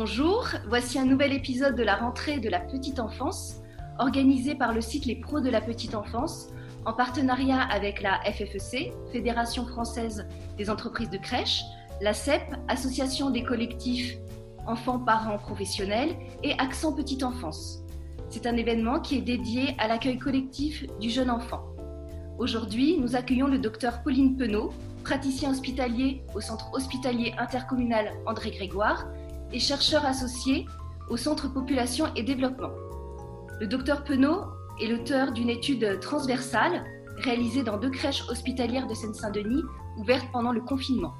Bonjour, 0.00 0.46
voici 0.68 0.96
un 0.96 1.04
nouvel 1.04 1.32
épisode 1.32 1.74
de 1.74 1.82
la 1.82 1.96
rentrée 1.96 2.38
de 2.38 2.48
la 2.48 2.60
petite 2.60 3.00
enfance, 3.00 3.56
organisé 3.98 4.54
par 4.54 4.72
le 4.72 4.80
site 4.80 5.06
Les 5.06 5.16
Pros 5.16 5.40
de 5.40 5.50
la 5.50 5.60
petite 5.60 5.96
enfance, 5.96 6.50
en 6.84 6.92
partenariat 6.92 7.60
avec 7.62 8.00
la 8.00 8.20
FFEC, 8.22 8.92
Fédération 9.10 9.66
française 9.66 10.28
des 10.56 10.70
entreprises 10.70 11.10
de 11.10 11.18
crèche, 11.18 11.64
la 12.00 12.12
CEP, 12.12 12.42
Association 12.68 13.30
des 13.30 13.42
collectifs 13.42 14.16
enfants, 14.68 15.00
parents, 15.00 15.36
professionnels, 15.36 16.14
et 16.44 16.52
Accent 16.60 16.92
Petite 16.92 17.24
Enfance. 17.24 17.82
C'est 18.28 18.46
un 18.46 18.56
événement 18.56 19.00
qui 19.00 19.16
est 19.16 19.22
dédié 19.22 19.74
à 19.78 19.88
l'accueil 19.88 20.18
collectif 20.18 20.86
du 21.00 21.10
jeune 21.10 21.28
enfant. 21.28 21.64
Aujourd'hui, 22.38 22.98
nous 23.00 23.16
accueillons 23.16 23.48
le 23.48 23.58
docteur 23.58 24.04
Pauline 24.04 24.36
Penaud, 24.36 24.72
praticien 25.02 25.50
hospitalier 25.50 26.22
au 26.36 26.40
Centre 26.40 26.70
hospitalier 26.72 27.34
intercommunal 27.36 28.12
André 28.26 28.52
Grégoire 28.52 29.08
et 29.52 29.58
chercheur 29.58 30.04
associé 30.04 30.66
au 31.08 31.16
Centre 31.16 31.48
Population 31.48 32.06
et 32.16 32.22
Développement. 32.22 32.70
Le 33.60 33.66
docteur 33.66 34.04
Penaud 34.04 34.44
est 34.80 34.86
l'auteur 34.86 35.32
d'une 35.32 35.50
étude 35.50 36.00
transversale 36.00 36.84
réalisée 37.16 37.62
dans 37.62 37.78
deux 37.78 37.90
crèches 37.90 38.24
hospitalières 38.28 38.86
de 38.86 38.94
Seine-Saint-Denis 38.94 39.62
ouvertes 39.96 40.28
pendant 40.32 40.52
le 40.52 40.60
confinement. 40.60 41.14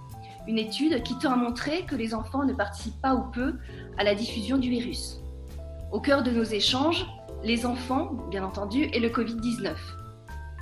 Une 0.47 0.59
étude 0.59 1.03
qui 1.03 1.19
tend 1.19 1.33
à 1.33 1.37
montrer 1.37 1.85
que 1.85 1.97
les 1.97 2.15
enfants 2.15 2.45
ne 2.45 2.53
participent 2.53 3.01
pas 3.03 3.15
ou 3.15 3.31
peu 3.33 3.55
à 3.99 4.05
la 4.05 4.15
diffusion 4.15 4.57
du 4.57 4.71
virus. 4.71 5.21
Au 5.91 6.01
cœur 6.01 6.23
de 6.23 6.31
nos 6.31 6.45
échanges, 6.45 7.07
les 7.43 7.67
enfants, 7.67 8.13
bien 8.31 8.45
entendu, 8.45 8.85
et 8.93 9.01
le 9.01 9.09
Covid-19. 9.09 9.75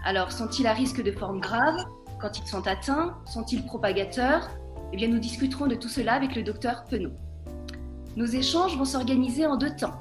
Alors, 0.05 0.33
sont-ils 0.33 0.67
à 0.67 0.73
risque 0.73 1.03
de 1.03 1.13
formes 1.13 1.41
graves 1.41 1.85
quand 2.21 2.39
ils 2.39 2.47
sont 2.47 2.67
atteints? 2.67 3.17
Sont-ils 3.27 3.65
propagateurs? 3.65 4.49
Eh 4.93 4.97
bien, 4.97 5.09
nous 5.09 5.19
discuterons 5.19 5.67
de 5.67 5.75
tout 5.75 5.89
cela 5.89 6.15
avec 6.15 6.35
le 6.37 6.43
docteur 6.43 6.85
Penaud. 6.85 7.13
Nos 8.17 8.25
échanges 8.25 8.79
vont 8.79 8.87
s'organiser 8.87 9.47
en 9.47 9.57
deux 9.57 9.77
temps. 9.77 9.93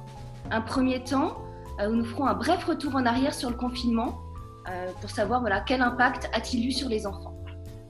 Un 0.50 0.62
premier 0.62 1.04
temps 1.04 1.38
euh, 1.82 1.90
où 1.90 1.96
nous 1.96 2.06
ferons 2.06 2.26
un 2.26 2.34
bref 2.34 2.64
retour 2.64 2.96
en 2.96 3.06
arrière 3.06 3.34
sur 3.34 3.50
le 3.50 3.58
confinement 3.58 4.22
euh, 4.70 4.88
pour 5.02 5.10
savoir 5.10 5.42
voilà, 5.42 5.60
quel 5.60 5.82
impact 5.82 6.30
a-t-il 6.32 6.66
eu 6.66 6.72
sur 6.72 6.88
les 6.88 7.06
enfants. 7.06 7.38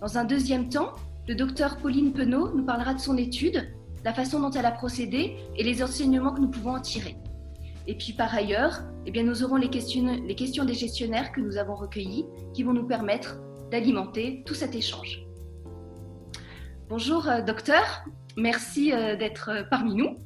Dans 0.02 0.17
un 0.17 0.23
deuxième 0.23 0.69
temps, 0.69 0.94
le 1.27 1.35
docteur 1.35 1.77
Pauline 1.77 2.11
Penaud 2.11 2.55
nous 2.55 2.66
parlera 2.66 2.95
de 2.95 3.00
son 3.00 3.17
étude, 3.17 3.72
la 4.03 4.13
façon 4.13 4.39
dont 4.39 4.50
elle 4.50 4.66
a 4.66 4.72
procédé 4.72 5.38
et 5.55 5.63
les 5.63 5.83
enseignements 5.83 6.33
que 6.33 6.41
nous 6.41 6.50
pouvons 6.50 6.75
en 6.75 6.81
tirer. 6.81 7.16
Et 7.85 7.95
puis 7.95 8.13
par 8.13 8.33
ailleurs, 8.33 8.81
eh 9.05 9.11
bien, 9.11 9.22
nous 9.22 9.44
aurons 9.44 9.57
les 9.57 9.69
questions, 9.69 10.19
les 10.25 10.35
questions 10.35 10.66
des 10.66 10.73
gestionnaires 10.73 11.31
que 11.33 11.39
nous 11.39 11.57
avons 11.57 11.75
recueillies 11.75 12.25
qui 12.55 12.63
vont 12.63 12.73
nous 12.73 12.88
permettre 12.88 13.38
d'alimenter 13.69 14.41
tout 14.47 14.55
cet 14.55 14.73
échange. 14.73 15.23
Bonjour 16.89 17.28
euh, 17.28 17.41
docteur, 17.41 18.05
Merci 18.38 18.91
euh, 18.91 19.16
d'être 19.16 19.50
euh, 19.50 19.64
parmi 19.64 19.95
nous. 19.95 20.17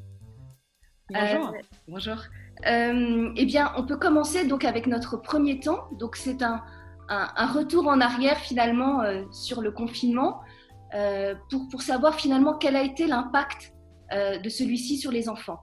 Bonjour. 1.09 1.49
Euh, 1.49 1.61
bonjour. 1.87 2.17
eh 2.65 3.45
bien, 3.45 3.71
on 3.77 3.85
peut 3.85 3.97
commencer 3.97 4.45
donc 4.45 4.65
avec 4.65 4.87
notre 4.87 5.17
premier 5.17 5.59
temps. 5.59 5.87
Donc, 5.99 6.15
c'est 6.15 6.41
un, 6.43 6.61
un, 7.07 7.47
retour 7.47 7.87
en 7.87 7.99
arrière 7.99 8.37
finalement 8.37 9.01
sur 9.31 9.61
le 9.61 9.71
confinement 9.71 10.41
pour, 11.49 11.67
pour, 11.71 11.81
savoir 11.81 12.13
finalement 12.13 12.53
quel 12.53 12.75
a 12.75 12.83
été 12.83 13.07
l'impact 13.07 13.73
de 14.11 14.49
celui-ci 14.49 14.97
sur 14.97 15.11
les 15.11 15.29
enfants. 15.29 15.61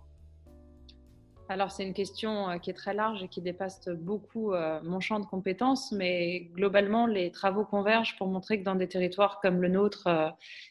Alors, 1.49 1.71
c'est 1.71 1.85
une 1.85 1.95
question 1.95 2.51
euh, 2.51 2.59
qui 2.59 2.71
est 2.71 2.75
très 2.75 2.93
large 2.93 3.23
et 3.23 3.29
qui 3.29 3.41
dépasse 3.41 3.89
beaucoup 3.89 4.53
euh, 4.53 4.81
mon 4.83 4.99
champ 4.99 5.21
de 5.21 5.27
compétences, 5.27 5.93
mais 5.93 6.51
globalement, 6.55 7.07
les 7.07 7.31
travaux 7.31 7.65
convergent 7.65 8.17
pour 8.19 8.27
montrer 8.27 8.59
que 8.59 8.65
dans 8.65 8.75
des 8.75 8.89
territoires 8.89 9.39
comme 9.41 9.63
le 9.63 9.69
nôtre, 9.69 10.09
euh, 10.09 10.29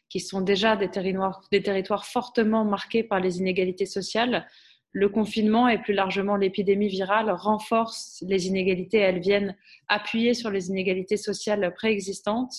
qui 0.10 0.20
sont 0.20 0.42
déjà 0.42 0.76
des 0.76 0.90
territoires, 0.90 1.42
des 1.50 1.64
territoires 1.64 2.06
fortement 2.06 2.66
marqués 2.66 3.04
par 3.04 3.22
les 3.22 3.40
inégalités 3.40 3.86
sociales, 3.86 4.48
le 4.92 5.08
confinement 5.08 5.70
et 5.70 5.82
plus 5.82 5.94
largement 5.94 6.36
l'épidémie 6.36 6.90
virale 6.90 7.30
renforcent 7.32 8.24
les 8.28 8.48
inégalités. 8.48 8.98
Elles 8.98 9.20
viennent 9.20 9.56
appuyer 9.88 10.34
sur 10.34 10.50
les 10.50 10.70
inégalités 10.70 11.18
sociales 11.18 11.74
préexistantes. 11.74 12.54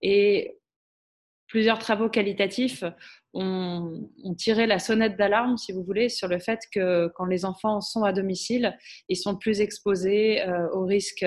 Et 0.00 0.58
plusieurs 1.52 1.78
travaux 1.78 2.08
qualitatifs 2.08 2.82
ont, 3.34 4.08
tiré 4.38 4.66
la 4.66 4.78
sonnette 4.78 5.18
d'alarme, 5.18 5.58
si 5.58 5.70
vous 5.72 5.84
voulez, 5.84 6.08
sur 6.08 6.26
le 6.26 6.38
fait 6.38 6.60
que 6.72 7.08
quand 7.14 7.26
les 7.26 7.44
enfants 7.44 7.82
sont 7.82 8.04
à 8.04 8.14
domicile, 8.14 8.74
ils 9.10 9.18
sont 9.18 9.36
plus 9.36 9.60
exposés 9.60 10.40
euh, 10.48 10.70
aux 10.72 10.86
risques 10.86 11.26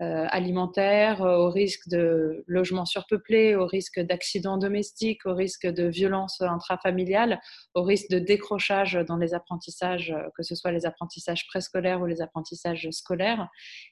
euh, 0.00 0.04
euh, 0.06 0.26
alimentaires, 0.30 1.20
au 1.20 1.50
risque 1.50 1.88
de 1.88 2.44
logements 2.46 2.84
surpeuplés, 2.84 3.54
au 3.54 3.66
risque 3.66 4.00
d'accidents 4.00 4.58
domestiques, 4.58 5.24
au 5.26 5.34
risque 5.34 5.66
de 5.66 5.84
violences 5.84 6.40
intrafamiliales, 6.40 7.40
au 7.74 7.82
risque 7.82 8.10
de 8.10 8.18
décrochage 8.18 8.94
dans 9.06 9.16
les 9.16 9.34
apprentissages, 9.34 10.14
que 10.36 10.42
ce 10.42 10.54
soit 10.54 10.72
les 10.72 10.86
apprentissages 10.86 11.46
préscolaires 11.48 12.00
ou 12.00 12.06
les 12.06 12.20
apprentissages 12.20 12.88
scolaires, 12.90 13.48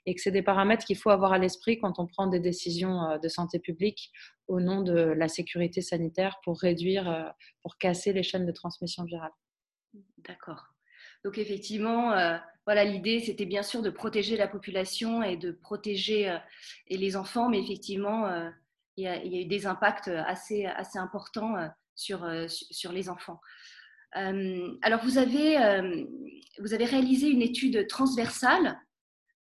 et 0.07 0.15
que 0.15 0.21
c'est 0.21 0.31
des 0.31 0.43
paramètres 0.43 0.85
qu'il 0.85 0.97
faut 0.97 1.11
avoir 1.11 1.33
à 1.33 1.39
l'esprit 1.39 1.79
quand 1.79 1.99
on 1.99 2.07
prend 2.07 2.27
des 2.27 2.41
décisions 2.41 3.19
de 3.23 3.29
santé 3.29 3.59
publique 3.59 4.13
au 4.47 4.61
nom 4.61 4.83
de 4.83 4.95
la 4.95 5.29
sécurité 5.29 5.81
sanitaire 5.83 6.39
pour 6.45 6.61
réduire, 6.61 7.35
pour 7.63 7.79
casser 7.79 8.13
les 8.13 8.23
chaînes 8.23 8.47
de 8.47 8.53
transmission 8.53 9.05
virale. 9.05 9.33
D'accord. 10.19 10.75
Donc 11.25 11.39
effectivement, 11.39 12.13
euh, 12.13 12.37
voilà, 12.67 12.85
l'idée 12.85 13.21
c'était 13.21 13.45
bien 13.45 13.63
sûr 13.63 13.83
de 13.83 13.91
protéger 13.91 14.37
la 14.37 14.49
population 14.49 15.23
et 15.23 15.37
de 15.37 15.53
protéger 15.53 16.31
euh, 16.31 16.39
et 16.89 16.97
les 16.97 17.17
enfants, 17.17 17.49
mais 17.49 17.61
effectivement, 17.61 18.27
euh, 18.27 18.49
il, 18.97 19.05
y 19.05 19.09
a, 19.09 19.25
eu 19.25 19.45
des 19.45 19.67
impacts 19.67 20.09
assez, 20.09 20.65
assez 20.65 20.99
importants 20.99 21.57
sur, 21.97 22.29
sur 22.49 22.93
les 22.93 23.09
enfants. 23.09 23.41
alors 24.13 25.01
vous 25.03 25.19
avez, 25.19 25.57
vous 26.61 26.75
avez 26.75 26.85
réalisé 26.85 27.29
une 27.29 27.43
étude 27.43 27.89
transversale, 27.89 28.79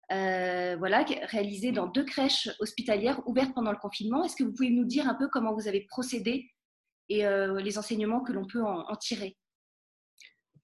voilà, 0.08 1.04
réalisée 1.24 1.72
dans 1.72 1.88
deux 1.88 2.04
crèches 2.04 2.48
hospitalières 2.60 3.26
ouvertes 3.26 3.52
pendant 3.54 3.72
le 3.72 3.78
confinement. 3.78 4.22
Est-ce 4.22 4.36
que 4.36 4.44
vous 4.44 4.52
pouvez 4.52 4.70
nous 4.70 4.84
dire 4.84 5.08
un 5.08 5.14
peu 5.14 5.26
comment 5.26 5.52
vous 5.52 5.66
avez 5.66 5.80
procédé 5.80 6.48
et 7.08 7.24
les 7.24 7.76
enseignements 7.76 8.20
que 8.20 8.32
l'on 8.32 8.46
peut 8.46 8.62
en 8.62 8.94
tirer? 8.94 9.36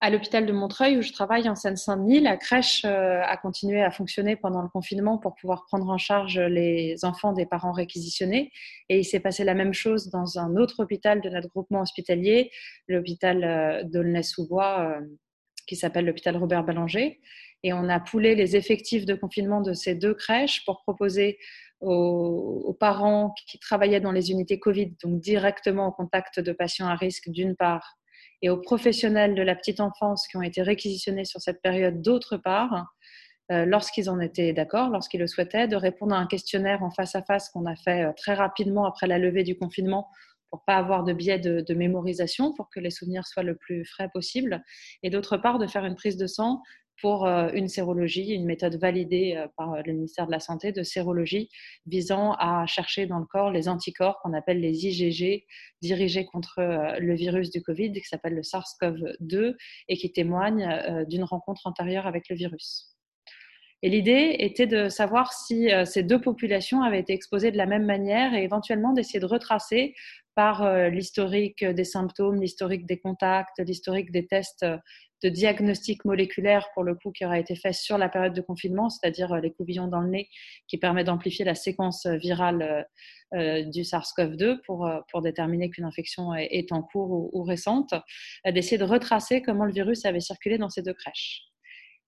À 0.00 0.10
l'hôpital 0.10 0.44
de 0.44 0.52
Montreuil 0.52 0.98
où 0.98 1.02
je 1.02 1.12
travaille 1.12 1.48
en 1.48 1.54
Seine-Saint-Denis, 1.54 2.20
la 2.20 2.36
crèche 2.36 2.84
euh, 2.84 3.22
a 3.22 3.36
continué 3.36 3.82
à 3.82 3.90
fonctionner 3.90 4.36
pendant 4.36 4.60
le 4.60 4.68
confinement 4.68 5.16
pour 5.16 5.34
pouvoir 5.34 5.64
prendre 5.64 5.88
en 5.88 5.96
charge 5.96 6.38
les 6.38 7.04
enfants 7.04 7.32
des 7.32 7.46
parents 7.46 7.72
réquisitionnés. 7.72 8.52
Et 8.88 8.98
il 8.98 9.04
s'est 9.04 9.20
passé 9.20 9.42
la 9.42 9.54
même 9.54 9.72
chose 9.72 10.10
dans 10.10 10.38
un 10.38 10.56
autre 10.56 10.80
hôpital 10.80 11.22
de 11.22 11.30
notre 11.30 11.48
groupement 11.48 11.80
hospitalier, 11.80 12.50
l'hôpital 12.88 13.42
euh, 13.42 13.82
d'Aulnay-sous-Bois, 13.84 14.80
euh, 14.80 15.00
qui 15.66 15.76
s'appelle 15.76 16.04
l'hôpital 16.04 16.36
Robert 16.36 16.64
Ballanger. 16.64 17.18
Et 17.62 17.72
on 17.72 17.88
a 17.88 17.98
poulé 17.98 18.34
les 18.34 18.54
effectifs 18.54 19.06
de 19.06 19.14
confinement 19.14 19.62
de 19.62 19.72
ces 19.72 19.94
deux 19.94 20.14
crèches 20.14 20.64
pour 20.66 20.82
proposer 20.82 21.38
aux, 21.80 22.64
aux, 22.66 22.74
parents 22.74 23.34
qui 23.48 23.58
travaillaient 23.58 24.00
dans 24.00 24.12
les 24.12 24.30
unités 24.30 24.58
Covid, 24.58 24.94
donc 25.02 25.20
directement 25.20 25.88
au 25.88 25.92
contact 25.92 26.38
de 26.38 26.52
patients 26.52 26.86
à 26.86 26.94
risque 26.94 27.28
d'une 27.30 27.56
part, 27.56 27.96
et 28.42 28.50
aux 28.50 28.58
professionnels 28.58 29.34
de 29.34 29.42
la 29.42 29.54
petite 29.54 29.80
enfance 29.80 30.26
qui 30.28 30.36
ont 30.36 30.42
été 30.42 30.62
réquisitionnés 30.62 31.24
sur 31.24 31.40
cette 31.40 31.62
période 31.62 32.02
d'autre 32.02 32.36
part, 32.36 32.94
euh, 33.52 33.64
lorsqu'ils 33.64 34.10
en 34.10 34.18
étaient 34.18 34.52
d'accord, 34.52 34.90
lorsqu'ils 34.90 35.20
le 35.20 35.26
souhaitaient, 35.26 35.68
de 35.68 35.76
répondre 35.76 36.14
à 36.14 36.18
un 36.18 36.26
questionnaire 36.26 36.82
en 36.82 36.90
face 36.90 37.14
à 37.14 37.22
face 37.22 37.48
qu'on 37.48 37.66
a 37.66 37.76
fait 37.76 38.04
euh, 38.04 38.12
très 38.16 38.34
rapidement 38.34 38.86
après 38.86 39.06
la 39.06 39.18
levée 39.18 39.44
du 39.44 39.56
confinement 39.56 40.08
pour 40.50 40.64
pas 40.64 40.76
avoir 40.76 41.04
de 41.04 41.12
biais 41.12 41.38
de, 41.38 41.60
de, 41.60 41.74
mémorisation, 41.74 42.52
pour 42.54 42.70
que 42.70 42.80
les 42.80 42.90
souvenirs 42.90 43.26
soient 43.26 43.42
le 43.42 43.56
plus 43.56 43.84
frais 43.84 44.08
possible, 44.12 44.62
et 45.02 45.10
d'autre 45.10 45.36
part 45.36 45.58
de 45.58 45.66
faire 45.66 45.84
une 45.84 45.96
prise 45.96 46.16
de 46.16 46.26
sang 46.26 46.62
pour 47.00 47.26
euh, 47.26 47.50
une 47.52 47.68
sérologie, 47.68 48.32
une 48.32 48.46
méthode 48.46 48.76
validée 48.76 49.34
euh, 49.36 49.46
par 49.56 49.74
euh, 49.74 49.82
le 49.84 49.92
ministère 49.92 50.26
de 50.26 50.32
la 50.32 50.40
Santé 50.40 50.72
de 50.72 50.82
sérologie 50.82 51.50
visant 51.86 52.32
à 52.38 52.66
chercher 52.66 53.06
dans 53.06 53.18
le 53.18 53.26
corps 53.26 53.50
les 53.50 53.68
anticorps 53.68 54.18
qu'on 54.20 54.32
appelle 54.32 54.60
les 54.60 54.86
IgG 54.86 55.44
dirigés 55.82 56.24
contre 56.24 56.96
le 56.98 57.14
virus 57.14 57.50
du 57.50 57.62
Covid 57.62 57.92
qui 57.92 58.04
s'appelle 58.04 58.34
le 58.34 58.42
SARS-CoV-2 58.42 59.54
et 59.88 59.96
qui 59.96 60.12
témoignent 60.12 61.04
d'une 61.08 61.24
rencontre 61.24 61.66
antérieure 61.66 62.06
avec 62.06 62.28
le 62.28 62.36
virus. 62.36 62.96
Et 63.82 63.90
l'idée 63.90 64.36
était 64.40 64.66
de 64.66 64.88
savoir 64.88 65.32
si 65.32 65.70
ces 65.84 66.02
deux 66.02 66.20
populations 66.20 66.82
avaient 66.82 67.00
été 67.00 67.12
exposées 67.12 67.50
de 67.50 67.56
la 67.56 67.66
même 67.66 67.84
manière 67.84 68.34
et 68.34 68.42
éventuellement 68.42 68.92
d'essayer 68.92 69.20
de 69.20 69.26
retracer 69.26 69.94
par 70.34 70.88
l'historique 70.90 71.64
des 71.64 71.84
symptômes, 71.84 72.40
l'historique 72.40 72.86
des 72.86 72.98
contacts, 72.98 73.58
l'historique 73.58 74.10
des 74.10 74.26
tests 74.26 74.66
de 75.22 75.28
diagnostic 75.28 76.04
moléculaire, 76.04 76.68
pour 76.74 76.84
le 76.84 76.94
coup, 76.94 77.10
qui 77.10 77.24
aura 77.24 77.38
été 77.38 77.56
fait 77.56 77.72
sur 77.72 77.98
la 77.98 78.08
période 78.08 78.34
de 78.34 78.40
confinement, 78.40 78.90
c'est-à-dire 78.90 79.32
euh, 79.32 79.40
les 79.40 79.52
coubillons 79.52 79.88
dans 79.88 80.00
le 80.00 80.08
nez, 80.08 80.28
qui 80.68 80.78
permet 80.78 81.04
d'amplifier 81.04 81.44
la 81.44 81.54
séquence 81.54 82.06
euh, 82.06 82.16
virale 82.16 82.86
euh, 83.34 83.64
du 83.64 83.82
SARS-CoV-2 83.82 84.60
pour, 84.64 84.88
pour 85.10 85.22
déterminer 85.22 85.70
qu'une 85.70 85.84
infection 85.84 86.34
est, 86.34 86.70
en 86.70 86.82
cours 86.82 87.34
ou, 87.34 87.42
récente, 87.42 87.94
d'essayer 88.44 88.78
de 88.78 88.84
retracer 88.84 89.42
comment 89.42 89.64
le 89.64 89.72
virus 89.72 90.04
avait 90.04 90.20
circulé 90.20 90.58
dans 90.58 90.68
ces 90.68 90.82
deux 90.82 90.94
crèches. 90.94 91.42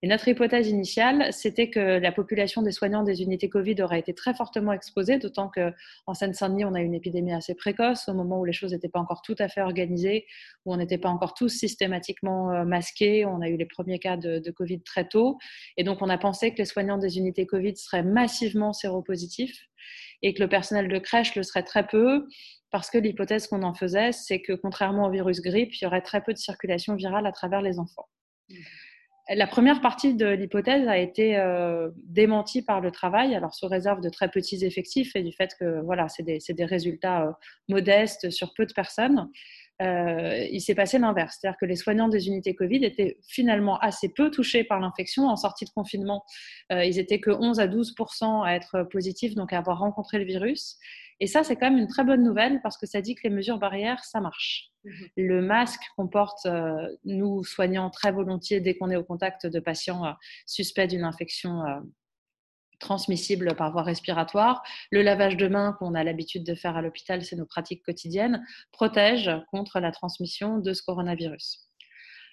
Et 0.01 0.07
notre 0.07 0.29
hypothèse 0.29 0.69
initiale, 0.69 1.27
c'était 1.33 1.69
que 1.69 1.79
la 1.79 2.13
population 2.13 2.61
des 2.61 2.71
soignants 2.71 3.03
des 3.03 3.21
unités 3.21 3.49
Covid 3.49 3.81
aurait 3.81 3.99
été 3.99 4.13
très 4.13 4.33
fortement 4.33 4.71
exposée, 4.71 5.19
d'autant 5.19 5.49
qu'en 5.49 6.13
Seine-Saint-Denis, 6.13 6.63
on 6.63 6.73
a 6.73 6.81
eu 6.81 6.85
une 6.85 6.93
épidémie 6.93 7.33
assez 7.33 7.53
précoce, 7.53 8.07
au 8.07 8.13
moment 8.13 8.39
où 8.39 8.45
les 8.45 8.53
choses 8.53 8.71
n'étaient 8.71 8.87
pas 8.87 8.99
encore 8.99 9.21
tout 9.21 9.35
à 9.39 9.49
fait 9.49 9.59
organisées, 9.61 10.25
où 10.65 10.73
on 10.73 10.77
n'était 10.77 10.97
pas 10.97 11.09
encore 11.09 11.33
tous 11.33 11.49
systématiquement 11.49 12.51
euh, 12.51 12.63
masqués. 12.63 13.25
On 13.25 13.41
a 13.41 13.49
eu 13.49 13.57
les 13.57 13.65
premiers 13.65 13.99
cas 13.99 14.15
de, 14.15 14.49
Covid 14.51 14.81
très 14.83 15.07
tôt. 15.07 15.37
Et 15.77 15.83
donc, 15.83 16.01
on 16.01 16.09
a 16.09 16.17
pensé 16.17 16.51
que 16.51 16.57
les 16.57 16.65
soignants 16.65 16.97
des 16.97 17.17
unités 17.17 17.45
Covid 17.45 17.75
seraient 17.75 18.03
massivement 18.03 18.73
séropositifs 18.73 19.67
et 20.21 20.33
que 20.33 20.41
le 20.41 20.49
personnel 20.49 20.87
de 20.87 20.97
crèche 20.97 21.35
le 21.35 21.43
serait 21.43 21.63
très 21.63 21.85
peu 21.85 22.25
parce 22.71 22.89
que 22.89 22.97
l'hypothèse 22.97 23.47
qu'on 23.47 23.63
en 23.63 23.73
faisait, 23.73 24.11
c'est 24.11 24.41
que 24.41 24.53
contrairement 24.53 25.07
au 25.07 25.11
virus 25.11 25.41
grippe, 25.41 25.73
il 25.75 25.83
y 25.83 25.87
aurait 25.87 26.01
très 26.01 26.21
peu 26.21 26.33
de 26.33 26.37
circulation 26.37 26.95
virale 26.95 27.25
à 27.25 27.31
travers 27.31 27.61
les 27.61 27.79
enfants. 27.79 28.07
Mmh. 28.49 28.55
La 29.35 29.45
première 29.45 29.79
partie 29.79 30.15
de 30.15 30.25
l'hypothèse 30.25 30.87
a 30.87 30.97
été 30.97 31.37
euh, 31.37 31.91
démentie 31.97 32.63
par 32.63 32.81
le 32.81 32.89
travail, 32.89 33.35
alors 33.35 33.53
sous 33.53 33.67
réserve 33.67 34.01
de 34.01 34.09
très 34.09 34.29
petits 34.29 34.65
effectifs 34.65 35.15
et 35.15 35.21
du 35.21 35.31
fait 35.31 35.55
que 35.59 35.81
voilà, 35.81 36.07
c'est 36.09 36.23
des, 36.23 36.39
des, 36.49 36.65
résultats 36.65 37.27
euh, 37.27 37.31
modestes 37.67 38.31
sur 38.31 38.55
peu 38.55 38.65
de 38.65 38.73
personnes. 38.73 39.29
Euh, 39.83 40.47
il 40.51 40.59
s'est 40.61 40.73
passé 40.73 40.97
l'inverse, 40.97 41.37
c'est-à-dire 41.39 41.59
que 41.59 41.67
les 41.67 41.75
soignants 41.75 42.09
des 42.09 42.27
unités 42.27 42.55
Covid 42.55 42.83
étaient 42.83 43.17
finalement 43.27 43.77
assez 43.77 44.09
peu 44.09 44.31
touchés 44.31 44.63
par 44.63 44.79
l'infection 44.79 45.27
en 45.27 45.35
sortie 45.35 45.63
de 45.63 45.69
confinement. 45.69 46.25
Ils 46.71 46.99
étaient 46.99 47.21
que 47.21 47.29
11 47.29 47.59
à 47.61 47.67
12 47.67 47.95
à 48.43 48.55
être 48.55 48.83
positifs, 48.91 49.35
donc 49.35 49.53
à 49.53 49.59
avoir 49.59 49.79
rencontré 49.79 50.17
le 50.17 50.25
virus. 50.25 50.77
Et 51.19 51.27
ça, 51.27 51.43
c'est 51.43 51.55
quand 51.55 51.69
même 51.69 51.79
une 51.79 51.87
très 51.87 52.03
bonne 52.03 52.23
nouvelle 52.23 52.61
parce 52.61 52.77
que 52.77 52.85
ça 52.85 53.01
dit 53.01 53.15
que 53.15 53.21
les 53.23 53.29
mesures 53.29 53.59
barrières, 53.59 54.03
ça 54.03 54.21
marche. 54.21 54.71
Mhm. 54.83 55.07
Le 55.17 55.41
masque 55.41 55.81
qu'on 55.95 56.07
porte, 56.07 56.45
euh, 56.45 56.95
nous, 57.05 57.43
soignants, 57.43 57.89
très 57.89 58.11
volontiers 58.11 58.61
dès 58.61 58.77
qu'on 58.77 58.89
est 58.89 58.95
au 58.95 59.03
contact 59.03 59.45
de 59.45 59.59
patients 59.59 60.05
euh, 60.05 60.11
suspects 60.45 60.87
d'une 60.87 61.03
infection 61.03 61.65
euh, 61.65 61.79
transmissible 62.79 63.55
par 63.55 63.71
voie 63.71 63.83
respiratoire. 63.83 64.63
Le 64.91 65.01
lavage 65.01 65.35
de 65.35 65.47
mains 65.47 65.73
qu'on 65.73 65.95
a 65.95 66.03
l'habitude 66.03 66.45
de 66.45 66.55
faire 66.55 66.77
à 66.77 66.81
l'hôpital, 66.81 67.23
c'est 67.23 67.35
nos 67.35 67.45
pratiques 67.45 67.83
quotidiennes, 67.83 68.45
protège 68.71 69.29
contre 69.51 69.79
la 69.81 69.91
transmission 69.91 70.59
de 70.59 70.73
ce 70.73 70.81
coronavirus. 70.83 71.68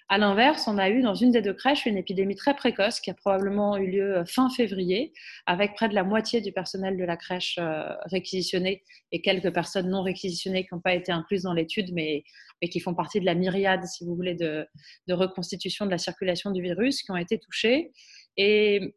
À 0.09 0.17
l'inverse, 0.17 0.69
on 0.69 0.77
a 0.77 0.89
eu 0.89 1.01
dans 1.01 1.15
une 1.15 1.31
des 1.31 1.41
deux 1.41 1.53
crèches 1.53 1.85
une 1.85 1.97
épidémie 1.97 2.35
très 2.35 2.55
précoce 2.55 3.01
qui 3.01 3.09
a 3.09 3.13
probablement 3.13 3.75
eu 3.75 3.87
lieu 3.87 4.17
euh, 4.17 4.25
fin 4.25 4.49
février, 4.49 5.11
avec 5.45 5.73
près 5.73 5.89
de 5.89 5.95
la 5.95 6.05
moitié 6.05 6.39
du 6.39 6.53
personnel 6.53 6.95
de 6.95 7.03
la 7.03 7.17
crèche 7.17 7.57
euh, 7.59 7.93
réquisitionné 8.05 8.83
et 9.11 9.21
quelques 9.21 9.53
personnes 9.53 9.89
non 9.89 10.03
réquisitionnées 10.03 10.65
qui 10.65 10.73
n'ont 10.73 10.79
pas 10.79 10.93
été 10.93 11.11
incluses 11.11 11.43
dans 11.43 11.53
l'étude, 11.53 11.93
mais, 11.93 12.23
qui 12.71 12.79
font 12.79 12.95
partie 12.95 13.19
de 13.19 13.25
la 13.25 13.35
myriade, 13.35 13.83
si 13.85 14.05
vous 14.05 14.15
voulez, 14.15 14.33
de, 14.33 14.65
reconstitution 15.09 15.85
de 15.85 15.91
la 15.91 15.97
circulation 15.97 16.51
du 16.51 16.61
virus, 16.61 17.03
qui 17.03 17.11
ont 17.11 17.17
été 17.17 17.37
touchées. 17.37 17.91
Et 18.37 18.95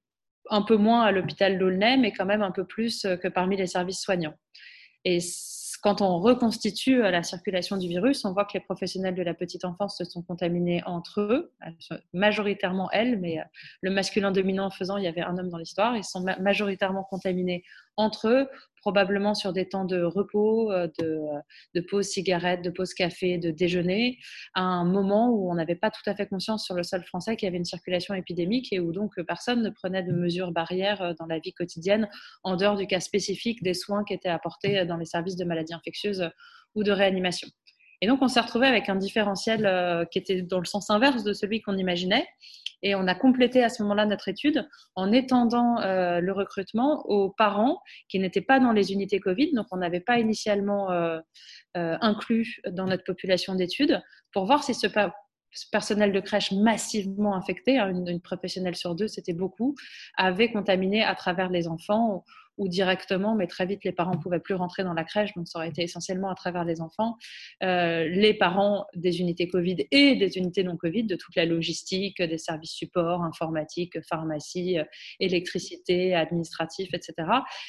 un 0.49 0.63
peu 0.63 0.77
moins 0.77 1.03
à 1.03 1.11
l'hôpital 1.11 1.59
d'Aulnay, 1.59 1.97
mais 1.97 2.13
quand 2.13 2.25
même 2.25 2.43
un 2.43 2.53
peu 2.53 2.65
plus 2.65 3.05
euh, 3.05 3.17
que 3.17 3.27
parmi 3.27 3.57
les 3.57 3.67
services 3.67 4.01
soignants. 4.01 4.35
Et 5.05 5.19
quand 5.83 6.03
on 6.03 6.19
reconstitue 6.19 7.03
euh, 7.03 7.11
la 7.11 7.23
circulation 7.23 7.77
du 7.77 7.89
virus, 7.89 8.25
on 8.25 8.33
voit 8.33 8.45
que 8.45 8.55
les 8.55 8.61
professionnels 8.61 9.15
de 9.15 9.23
la 9.23 9.35
petite 9.35 9.65
enfance 9.65 9.97
se 9.99 10.05
sont 10.05 10.23
contaminés 10.23 10.83
entre 10.85 11.21
eux, 11.21 11.53
majoritairement 12.13 12.91
elles, 12.91 13.19
mais 13.19 13.41
euh, 13.41 13.45
le 13.81 13.91
masculin 13.91 14.31
dominant 14.31 14.71
faisant, 14.71 14.97
il 14.97 15.05
y 15.05 15.09
avait 15.09 15.23
un 15.23 15.39
homme 15.39 15.49
dans 15.49 15.59
l'histoire, 15.59 15.97
ils 15.97 16.05
sont 16.05 16.25
majoritairement 16.41 17.05
contaminés 17.05 17.65
entre 18.01 18.29
eux, 18.29 18.49
probablement 18.81 19.35
sur 19.35 19.53
des 19.53 19.69
temps 19.69 19.85
de 19.85 20.03
repos, 20.03 20.73
euh, 20.73 20.89
de, 20.99 21.21
de 21.75 21.81
pause 21.81 22.07
cigarette, 22.07 22.63
de 22.63 22.71
pause 22.71 22.95
café, 22.95 23.39
de 23.39 23.51
déjeuner, 23.51 24.19
à 24.55 24.63
un 24.63 24.85
moment 24.85 25.31
où 25.31 25.51
on 25.51 25.55
n'avait 25.55 25.75
pas 25.75 25.91
tout 25.91 26.03
à 26.07 26.15
fait 26.15 26.27
conscience 26.27 26.65
sur 26.65 26.75
le 26.75 26.83
sol 26.83 27.05
français 27.05 27.37
qu'il 27.37 27.47
y 27.47 27.49
avait 27.49 27.59
une 27.59 27.65
circulation 27.65 28.15
épidémique 28.15 28.73
et 28.73 28.81
où 28.81 28.93
donc 28.93 29.13
personne 29.27 29.63
ne 29.63 29.71
prenait 29.71 30.03
de 30.03 30.13
mesures 30.13 30.53
barrières 30.53 31.15
dans 31.19 31.27
la 31.27 31.39
vie 31.39 31.53
quotidienne 31.53 32.09
en 32.43 32.57
dehors 32.57 32.77
du 32.77 32.87
cas 32.87 33.01
spécifique 33.01 33.63
des 33.63 33.75
soins 33.75 34.05
qui 34.05 34.15
étaient 34.15 34.29
apportés 34.29 34.85
dans 34.87 34.97
les 34.97 35.05
services 35.05 35.37
de 35.37 35.45
maladies 35.45 35.75
infectieuses 35.75 36.31
ou 36.75 36.83
de 36.83 36.93
réanimation. 36.93 37.49
Et 38.03 38.07
donc, 38.07 38.23
on 38.23 38.29
s'est 38.29 38.41
retrouvé 38.41 38.67
avec 38.67 38.89
un 38.89 38.97
différentiel 38.97 39.67
euh, 39.67 40.05
qui 40.07 40.19
était 40.19 40.43
dans 40.43 40.59
le 40.59 40.65
sens 40.65 40.91
inverse 40.91 41.23
de 41.23 41.33
celui 41.33 41.61
qu'on 41.61 41.77
imaginait. 41.77 42.27
Et 42.83 42.95
on 42.95 43.07
a 43.07 43.15
complété 43.15 43.63
à 43.63 43.69
ce 43.69 43.83
moment-là 43.83 44.07
notre 44.07 44.29
étude 44.29 44.69
en 44.95 45.13
étendant 45.13 45.81
euh, 45.81 46.21
le 46.21 46.33
recrutement 46.33 47.03
aux 47.07 47.31
parents 47.31 47.81
qui 48.09 48.19
n'étaient 48.19 48.41
pas 48.41 48.61
dans 48.61 48.73
les 48.73 48.93
unités 48.93 49.21
Covid, 49.21 49.53
donc 49.53 49.67
on 49.71 49.77
n'avait 49.79 50.01
pas 50.01 50.19
initialement 50.19 50.91
euh, 50.91 51.21
inclus 51.75 52.61
dans 52.69 52.87
notre 52.87 53.05
population 53.05 53.55
d'études, 53.55 54.01
pour 54.33 54.47
voir 54.47 54.65
si 54.65 54.75
ce 54.75 54.87
personnel 55.71 56.13
de 56.13 56.21
crèche 56.21 56.53
massivement 56.53 57.35
infecté, 57.35 57.79
hein, 57.79 57.91
une, 57.91 58.21
professionnelle 58.21 58.77
sur 58.77 58.95
deux, 58.95 59.09
c'était 59.09 59.33
beaucoup, 59.33 59.75
avait 60.17 60.51
contaminé 60.51 61.03
à 61.03 61.15
travers 61.15 61.51
les 61.51 61.69
enfants 61.69 62.25
ou 62.61 62.69
directement, 62.69 63.35
mais 63.35 63.47
très 63.47 63.65
vite 63.65 63.85
les 63.85 63.93
parents 63.93 64.15
ne 64.15 64.21
pouvaient 64.21 64.39
plus 64.39 64.55
rentrer 64.55 64.85
dans 64.85 64.93
la 64.93 65.03
crèche, 65.03 65.33
donc 65.35 65.49
ça 65.49 65.59
aurait 65.59 65.71
été 65.71 65.83
essentiellement 65.83 66.31
à 66.31 66.35
travers 66.35 66.65
les 66.65 66.83
enfants. 66.83 67.17
Euh, 67.63 68.07
les 68.07 68.35
parents 68.35 68.85
des 68.95 69.21
unités 69.21 69.49
Covid 69.49 69.87
et 69.91 70.17
des 70.17 70.37
unités 70.37 70.63
non 70.63 70.77
Covid, 70.77 71.05
de 71.05 71.17
toute 71.17 71.35
la 71.37 71.47
logistique, 71.47 72.21
des 72.21 72.37
services 72.37 72.73
support, 72.73 73.23
informatique, 73.23 73.99
pharmacie, 74.03 74.79
euh, 74.79 74.85
électricité, 75.21 76.15
administratif, 76.15 76.93
etc. 76.93 77.15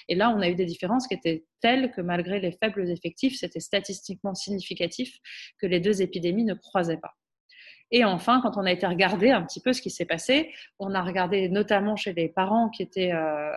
Et 0.09 0.15
là, 0.15 0.29
on 0.29 0.41
a 0.41 0.49
eu 0.49 0.55
des 0.55 0.65
différences 0.65 1.07
qui 1.07 1.13
étaient 1.13 1.45
telles 1.61 1.91
que 1.91 2.01
malgré 2.01 2.41
les 2.41 2.51
faibles 2.51 2.89
effectifs, 2.89 3.37
c'était 3.37 3.61
statistiquement 3.61 4.35
significatif 4.35 5.19
que 5.57 5.67
les 5.67 5.79
deux 5.79 6.01
épidémies 6.01 6.43
ne 6.43 6.53
croisaient 6.53 6.97
pas. 6.97 7.13
Et 7.91 8.05
enfin, 8.05 8.41
quand 8.41 8.57
on 8.57 8.65
a 8.65 8.71
été 8.71 8.87
regarder 8.87 9.31
un 9.31 9.43
petit 9.43 9.61
peu 9.61 9.73
ce 9.73 9.81
qui 9.81 9.89
s'est 9.89 10.05
passé, 10.05 10.51
on 10.79 10.93
a 10.93 11.01
regardé 11.01 11.49
notamment 11.49 11.95
chez 11.95 12.13
les 12.13 12.29
parents 12.29 12.69
qui 12.69 12.87
euh, 12.97 13.51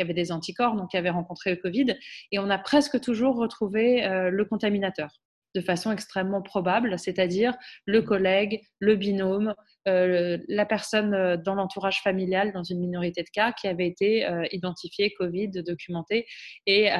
avaient 0.00 0.14
des 0.14 0.32
anticorps, 0.32 0.76
donc 0.76 0.90
qui 0.90 0.96
avaient 0.96 1.10
rencontré 1.10 1.50
le 1.50 1.56
Covid, 1.56 1.96
et 2.32 2.38
on 2.38 2.50
a 2.50 2.58
presque 2.58 3.00
toujours 3.00 3.36
retrouvé 3.36 4.04
euh, 4.04 4.30
le 4.30 4.44
contaminateur 4.44 5.10
de 5.54 5.62
façon 5.62 5.90
extrêmement 5.90 6.42
probable, 6.42 6.98
c'est-à-dire 6.98 7.56
le 7.86 8.02
collègue, 8.02 8.60
le 8.78 8.94
binôme, 8.94 9.54
euh, 9.88 10.36
la 10.48 10.66
personne 10.66 11.14
euh, 11.14 11.38
dans 11.38 11.54
l'entourage 11.54 12.02
familial, 12.02 12.52
dans 12.52 12.62
une 12.62 12.78
minorité 12.78 13.22
de 13.22 13.30
cas, 13.30 13.52
qui 13.52 13.66
avait 13.66 13.86
été 13.86 14.28
identifiée 14.52 15.14
Covid, 15.14 15.48
documentée, 15.66 16.26
et 16.66 16.90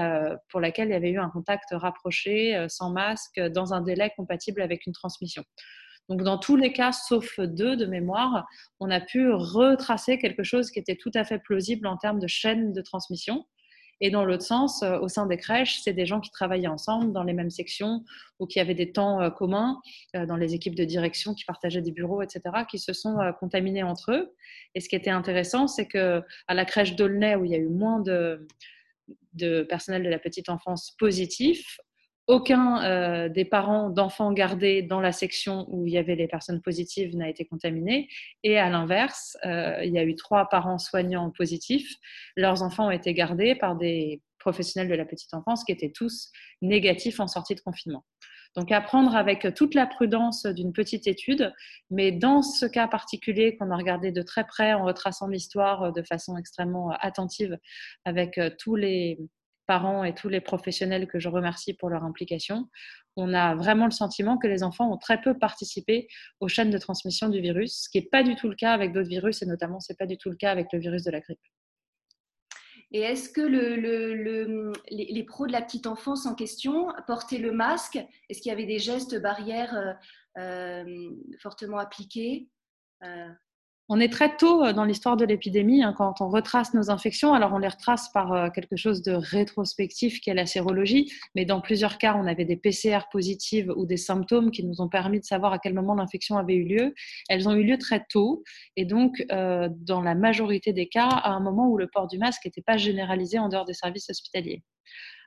pour 0.48 0.60
laquelle 0.60 0.88
il 0.88 0.92
y 0.92 0.94
avait 0.94 1.10
eu 1.10 1.18
un 1.18 1.28
contact 1.28 1.68
rapproché, 1.72 2.66
sans 2.68 2.90
masque, 2.90 3.38
dans 3.38 3.74
un 3.74 3.82
délai 3.82 4.10
compatible 4.16 4.62
avec 4.62 4.86
une 4.86 4.92
transmission. 4.92 5.44
Donc, 6.08 6.22
dans 6.22 6.38
tous 6.38 6.56
les 6.56 6.72
cas, 6.72 6.92
sauf 6.92 7.40
deux 7.40 7.76
de 7.76 7.86
mémoire, 7.86 8.46
on 8.80 8.90
a 8.90 9.00
pu 9.00 9.30
retracer 9.30 10.18
quelque 10.18 10.44
chose 10.44 10.70
qui 10.70 10.78
était 10.78 10.96
tout 10.96 11.10
à 11.14 11.24
fait 11.24 11.38
plausible 11.38 11.86
en 11.86 11.96
termes 11.96 12.20
de 12.20 12.28
chaîne 12.28 12.72
de 12.72 12.80
transmission. 12.80 13.44
Et 14.00 14.10
dans 14.10 14.24
l'autre 14.24 14.42
sens, 14.42 14.82
euh, 14.82 14.98
au 14.98 15.08
sein 15.08 15.26
des 15.26 15.38
crèches, 15.38 15.80
c'est 15.82 15.94
des 15.94 16.04
gens 16.04 16.20
qui 16.20 16.30
travaillaient 16.30 16.66
ensemble 16.68 17.12
dans 17.12 17.22
les 17.22 17.32
mêmes 17.32 17.50
sections 17.50 18.04
ou 18.38 18.46
qui 18.46 18.60
avaient 18.60 18.74
des 18.74 18.92
temps 18.92 19.22
euh, 19.22 19.30
communs 19.30 19.80
euh, 20.14 20.26
dans 20.26 20.36
les 20.36 20.54
équipes 20.54 20.74
de 20.74 20.84
direction 20.84 21.34
qui 21.34 21.44
partageaient 21.44 21.80
des 21.80 21.92
bureaux, 21.92 22.20
etc., 22.20 22.42
qui 22.68 22.78
se 22.78 22.92
sont 22.92 23.16
contaminés 23.40 23.82
entre 23.82 24.12
eux. 24.12 24.34
Et 24.74 24.80
ce 24.80 24.88
qui 24.88 24.96
était 24.96 25.10
intéressant, 25.10 25.66
c'est 25.66 25.86
que 25.86 26.22
à 26.46 26.54
la 26.54 26.64
crèche 26.64 26.94
d'Aulnay, 26.94 27.36
où 27.36 27.44
il 27.44 27.50
y 27.50 27.54
a 27.54 27.58
eu 27.58 27.68
moins 27.68 28.00
de, 28.00 28.46
de 29.32 29.62
personnel 29.62 30.02
de 30.02 30.10
la 30.10 30.18
petite 30.18 30.50
enfance 30.50 30.94
positif, 30.98 31.78
aucun 32.26 32.82
euh, 32.82 33.28
des 33.28 33.44
parents 33.44 33.88
d'enfants 33.88 34.32
gardés 34.32 34.82
dans 34.82 35.00
la 35.00 35.12
section 35.12 35.66
où 35.68 35.86
il 35.86 35.92
y 35.92 35.98
avait 35.98 36.16
les 36.16 36.26
personnes 36.26 36.60
positives 36.60 37.16
n'a 37.16 37.28
été 37.28 37.44
contaminé. 37.44 38.08
Et 38.42 38.58
à 38.58 38.68
l'inverse, 38.68 39.36
euh, 39.44 39.80
il 39.84 39.92
y 39.92 39.98
a 39.98 40.04
eu 40.04 40.16
trois 40.16 40.48
parents 40.48 40.78
soignants 40.78 41.30
positifs. 41.30 41.94
Leurs 42.36 42.62
enfants 42.62 42.88
ont 42.88 42.90
été 42.90 43.14
gardés 43.14 43.54
par 43.54 43.76
des 43.76 44.22
professionnels 44.38 44.88
de 44.88 44.94
la 44.94 45.04
petite 45.04 45.34
enfance 45.34 45.64
qui 45.64 45.72
étaient 45.72 45.92
tous 45.92 46.30
négatifs 46.62 47.20
en 47.20 47.28
sortie 47.28 47.54
de 47.54 47.60
confinement. 47.60 48.04
Donc 48.56 48.72
à 48.72 48.80
prendre 48.80 49.14
avec 49.14 49.54
toute 49.54 49.74
la 49.74 49.86
prudence 49.86 50.46
d'une 50.46 50.72
petite 50.72 51.06
étude, 51.06 51.52
mais 51.90 52.10
dans 52.10 52.42
ce 52.42 52.64
cas 52.64 52.88
particulier 52.88 53.56
qu'on 53.56 53.70
a 53.70 53.76
regardé 53.76 54.12
de 54.12 54.22
très 54.22 54.44
près 54.44 54.72
en 54.72 54.84
retraçant 54.84 55.28
l'histoire 55.28 55.92
de 55.92 56.02
façon 56.02 56.38
extrêmement 56.38 56.90
attentive 57.00 57.58
avec 58.06 58.40
tous 58.58 58.74
les 58.74 59.18
parents 59.66 60.04
et 60.04 60.14
tous 60.14 60.28
les 60.28 60.40
professionnels 60.40 61.06
que 61.06 61.18
je 61.18 61.28
remercie 61.28 61.74
pour 61.74 61.90
leur 61.90 62.04
implication, 62.04 62.68
on 63.16 63.32
a 63.34 63.54
vraiment 63.54 63.86
le 63.86 63.90
sentiment 63.90 64.38
que 64.38 64.46
les 64.46 64.62
enfants 64.62 64.92
ont 64.92 64.98
très 64.98 65.20
peu 65.20 65.38
participé 65.38 66.08
aux 66.40 66.48
chaînes 66.48 66.70
de 66.70 66.78
transmission 66.78 67.28
du 67.28 67.40
virus, 67.40 67.84
ce 67.84 67.88
qui 67.88 67.98
n'est 67.98 68.08
pas 68.08 68.22
du 68.22 68.36
tout 68.36 68.48
le 68.48 68.54
cas 68.54 68.72
avec 68.72 68.92
d'autres 68.92 69.08
virus 69.08 69.42
et 69.42 69.46
notamment 69.46 69.80
ce 69.80 69.92
n'est 69.92 69.96
pas 69.96 70.06
du 70.06 70.18
tout 70.18 70.30
le 70.30 70.36
cas 70.36 70.50
avec 70.50 70.72
le 70.72 70.78
virus 70.78 71.02
de 71.02 71.10
la 71.10 71.20
grippe. 71.20 71.40
Et 72.92 73.00
est-ce 73.00 73.30
que 73.30 73.40
le, 73.40 74.72
les, 74.90 75.24
pros 75.24 75.46
de 75.46 75.52
la 75.52 75.62
petite 75.62 75.86
enfance 75.86 76.24
en 76.26 76.34
question 76.34 76.88
portaient 77.06 77.38
le 77.38 77.50
masque? 77.50 77.98
Est-ce 78.28 78.40
qu'il 78.40 78.50
y 78.50 78.52
avait 78.52 78.66
des 78.66 78.78
gestes 78.78 79.20
barrières 79.20 79.74
euh, 79.76 80.40
euh, 80.40 81.10
fortement 81.40 81.78
appliqués? 81.78 82.48
Euh, 83.02 83.28
on 83.88 84.00
est 84.00 84.08
très 84.08 84.36
tôt 84.36 84.64
euh, 84.64 84.72
dans 84.72 84.84
l'histoire 84.84 85.16
de 85.16 85.24
l'épidémie 85.24 85.82
hein, 85.82 85.94
quand 85.96 86.20
on 86.20 86.28
retrace 86.28 86.74
nos 86.74 86.90
infections. 86.90 87.34
Alors 87.34 87.52
on 87.52 87.58
les 87.58 87.68
retrace 87.68 88.10
par 88.12 88.32
euh, 88.32 88.50
quelque 88.50 88.76
chose 88.76 89.02
de 89.02 89.12
rétrospectif 89.12 90.20
qui 90.20 90.30
est 90.30 90.34
la 90.34 90.46
sérologie, 90.46 91.12
mais 91.34 91.44
dans 91.44 91.60
plusieurs 91.60 91.98
cas, 91.98 92.16
on 92.16 92.26
avait 92.26 92.44
des 92.44 92.56
PCR 92.56 93.00
positives 93.10 93.72
ou 93.76 93.86
des 93.86 93.96
symptômes 93.96 94.50
qui 94.50 94.64
nous 94.64 94.80
ont 94.80 94.88
permis 94.88 95.20
de 95.20 95.24
savoir 95.24 95.52
à 95.52 95.58
quel 95.58 95.74
moment 95.74 95.94
l'infection 95.94 96.36
avait 96.36 96.54
eu 96.54 96.64
lieu. 96.64 96.94
Elles 97.28 97.48
ont 97.48 97.54
eu 97.54 97.62
lieu 97.62 97.78
très 97.78 98.04
tôt 98.08 98.42
et 98.76 98.84
donc 98.84 99.24
euh, 99.30 99.68
dans 99.70 100.02
la 100.02 100.14
majorité 100.14 100.72
des 100.72 100.88
cas, 100.88 101.08
à 101.08 101.30
un 101.30 101.40
moment 101.40 101.68
où 101.68 101.78
le 101.78 101.88
port 101.88 102.08
du 102.08 102.18
masque 102.18 102.44
n'était 102.44 102.62
pas 102.62 102.76
généralisé 102.76 103.38
en 103.38 103.48
dehors 103.48 103.64
des 103.64 103.74
services 103.74 104.10
hospitaliers 104.10 104.62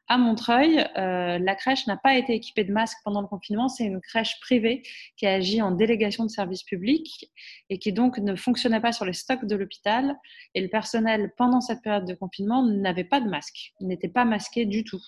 à 0.09 0.17
Montreuil, 0.17 0.79
euh, 0.97 1.37
la 1.37 1.55
crèche 1.55 1.85
n'a 1.85 1.95
pas 1.95 2.17
été 2.17 2.33
équipée 2.33 2.63
de 2.63 2.73
masques 2.73 2.97
pendant 3.03 3.21
le 3.21 3.27
confinement. 3.27 3.69
C'est 3.69 3.85
une 3.85 4.01
crèche 4.01 4.39
privée 4.41 4.81
qui 5.15 5.27
a 5.27 5.33
agi 5.33 5.61
en 5.61 5.71
délégation 5.71 6.25
de 6.25 6.29
service 6.29 6.63
public 6.63 7.31
et 7.69 7.77
qui 7.77 7.93
donc 7.93 8.17
ne 8.17 8.35
fonctionnait 8.35 8.81
pas 8.81 8.91
sur 8.91 9.05
les 9.05 9.13
stocks 9.13 9.45
de 9.45 9.55
l'hôpital. 9.55 10.17
Et 10.55 10.61
le 10.61 10.67
personnel, 10.67 11.31
pendant 11.37 11.61
cette 11.61 11.83
période 11.83 12.05
de 12.05 12.15
confinement, 12.15 12.63
n'avait 12.63 13.03
pas 13.03 13.21
de 13.21 13.29
masque, 13.29 13.73
n'était 13.81 14.09
pas 14.09 14.25
masqué 14.25 14.65
du 14.65 14.83
tout. 14.83 15.01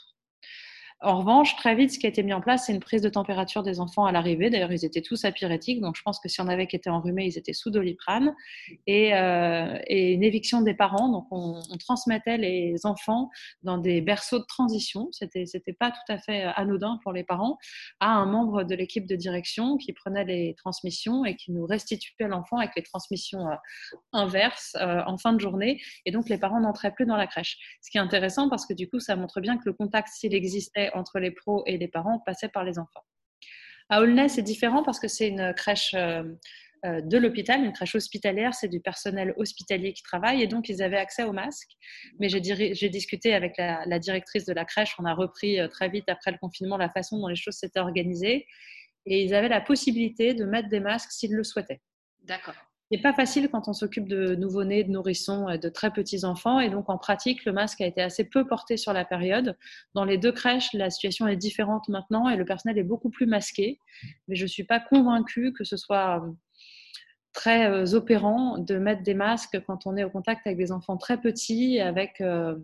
En 1.03 1.17
revanche, 1.17 1.55
très 1.55 1.73
vite, 1.73 1.91
ce 1.91 1.97
qui 1.97 2.05
a 2.05 2.09
été 2.09 2.21
mis 2.21 2.31
en 2.31 2.41
place, 2.41 2.67
c'est 2.67 2.73
une 2.73 2.79
prise 2.79 3.01
de 3.01 3.09
température 3.09 3.63
des 3.63 3.79
enfants 3.79 4.05
à 4.05 4.11
l'arrivée. 4.11 4.51
D'ailleurs, 4.51 4.71
ils 4.71 4.85
étaient 4.85 5.01
tous 5.01 5.25
à 5.25 5.31
pyrétique, 5.31 5.81
donc 5.81 5.95
je 5.95 6.03
pense 6.03 6.19
que 6.19 6.29
si 6.29 6.39
on 6.41 6.47
avait 6.47 6.67
qui 6.67 6.75
était 6.75 6.91
enrhumés, 6.91 7.25
ils 7.25 7.39
étaient 7.39 7.53
sous 7.53 7.71
doliprane. 7.71 8.35
Et, 8.85 9.15
euh, 9.15 9.79
une 9.89 10.23
éviction 10.23 10.61
des 10.61 10.75
parents. 10.75 11.09
Donc, 11.09 11.25
on, 11.31 11.59
transmettait 11.79 12.37
les 12.37 12.85
enfants 12.85 13.31
dans 13.63 13.79
des 13.79 14.01
berceaux 14.01 14.37
de 14.37 14.45
transition. 14.45 15.09
C'était, 15.11 15.73
pas 15.73 15.89
tout 15.89 16.13
à 16.13 16.19
fait 16.19 16.43
anodin 16.55 16.99
pour 17.01 17.13
les 17.13 17.23
parents, 17.23 17.57
à 17.99 18.11
un 18.11 18.27
membre 18.27 18.63
de 18.63 18.75
l'équipe 18.75 19.07
de 19.07 19.15
direction 19.15 19.77
qui 19.77 19.93
prenait 19.93 20.25
les 20.25 20.53
transmissions 20.55 21.25
et 21.25 21.35
qui 21.35 21.51
nous 21.51 21.65
restituait 21.65 22.27
l'enfant 22.27 22.57
avec 22.57 22.75
les 22.75 22.83
transmissions 22.83 23.47
euh, 23.47 23.55
inverses 24.13 24.75
euh, 24.79 25.01
en 25.07 25.17
fin 25.17 25.33
de 25.33 25.39
journée. 25.39 25.81
Et 26.05 26.11
donc, 26.11 26.29
les 26.29 26.37
parents 26.37 26.59
n'entraient 26.59 26.91
plus 26.91 27.07
dans 27.07 27.17
la 27.17 27.25
crèche. 27.25 27.57
Ce 27.81 27.89
qui 27.89 27.97
est 27.97 28.01
intéressant 28.01 28.49
parce 28.49 28.67
que 28.67 28.75
du 28.75 28.87
coup, 28.87 28.99
ça 28.99 29.15
montre 29.15 29.41
bien 29.41 29.57
que 29.57 29.63
le 29.65 29.73
contact, 29.73 30.09
s'il 30.09 30.35
existait 30.35 30.90
entre 30.93 31.19
les 31.19 31.31
pros 31.31 31.63
et 31.65 31.77
les 31.77 31.87
parents 31.87 32.19
passait 32.25 32.49
par 32.49 32.63
les 32.63 32.79
enfants. 32.79 33.03
À 33.89 34.01
Aulnay, 34.01 34.29
c'est 34.29 34.41
différent 34.41 34.83
parce 34.83 34.99
que 34.99 35.07
c'est 35.07 35.27
une 35.27 35.53
crèche 35.53 35.93
euh, 35.95 36.23
euh, 36.85 37.01
de 37.01 37.17
l'hôpital, 37.17 37.63
une 37.63 37.73
crèche 37.73 37.93
hospitalière, 37.93 38.55
c'est 38.55 38.67
du 38.67 38.79
personnel 38.79 39.33
hospitalier 39.37 39.93
qui 39.93 40.01
travaille 40.01 40.41
et 40.41 40.47
donc 40.47 40.67
ils 40.67 40.81
avaient 40.81 40.97
accès 40.97 41.23
aux 41.23 41.33
masques. 41.33 41.73
Mais 42.19 42.27
j'ai 42.27 42.89
discuté 42.89 43.35
avec 43.35 43.57
la, 43.57 43.99
directrice 43.99 44.45
de 44.45 44.53
la 44.53 44.65
crèche, 44.65 44.95
on 44.97 45.05
a 45.05 45.13
repris 45.13 45.59
euh, 45.59 45.67
très 45.67 45.89
vite 45.89 46.05
après 46.07 46.31
le 46.31 46.37
confinement 46.39 46.77
la 46.77 46.89
façon 46.89 47.19
dont 47.19 47.27
les 47.27 47.35
choses 47.35 47.55
s'étaient 47.55 47.79
organisées 47.79 48.47
et 49.05 49.23
ils 49.23 49.35
avaient 49.35 49.49
la 49.49 49.61
possibilité 49.61 50.33
de 50.33 50.45
mettre 50.45 50.69
des 50.69 50.79
masques 50.79 51.11
s'ils 51.11 51.33
le 51.33 51.43
souhaitaient. 51.43 51.81
D'accord. 52.23 52.55
C'est 52.91 52.97
pas 53.01 53.13
facile 53.13 53.47
quand 53.49 53.69
on 53.69 53.73
s'occupe 53.73 54.09
de 54.09 54.35
nouveau-nés, 54.35 54.83
de 54.83 54.91
nourrissons, 54.91 55.45
de 55.45 55.69
très 55.69 55.91
petits 55.91 56.25
enfants. 56.25 56.59
Et 56.59 56.69
donc, 56.69 56.89
en 56.89 56.97
pratique, 56.97 57.45
le 57.45 57.53
masque 57.53 57.79
a 57.79 57.85
été 57.85 58.01
assez 58.01 58.25
peu 58.25 58.45
porté 58.45 58.75
sur 58.75 58.91
la 58.91 59.05
période. 59.05 59.57
Dans 59.93 60.03
les 60.03 60.17
deux 60.17 60.33
crèches, 60.33 60.73
la 60.73 60.89
situation 60.89 61.25
est 61.25 61.37
différente 61.37 61.87
maintenant 61.87 62.27
et 62.27 62.35
le 62.35 62.43
personnel 62.43 62.77
est 62.77 62.83
beaucoup 62.83 63.09
plus 63.09 63.27
masqué. 63.27 63.79
Mais 64.27 64.35
je 64.35 64.43
ne 64.43 64.47
suis 64.47 64.65
pas 64.65 64.81
convaincue 64.81 65.53
que 65.53 65.63
ce 65.63 65.77
soit 65.77 66.21
euh, 66.21 66.31
très 67.31 67.69
euh, 67.71 67.93
opérant 67.93 68.57
de 68.57 68.75
mettre 68.77 69.03
des 69.03 69.13
masques 69.13 69.61
quand 69.65 69.85
on 69.85 69.95
est 69.95 70.03
au 70.03 70.09
contact 70.09 70.45
avec 70.45 70.57
des 70.57 70.73
enfants 70.73 70.97
très 70.97 71.17
petits, 71.17 71.79
avec 71.79 72.19
euh, 72.19 72.57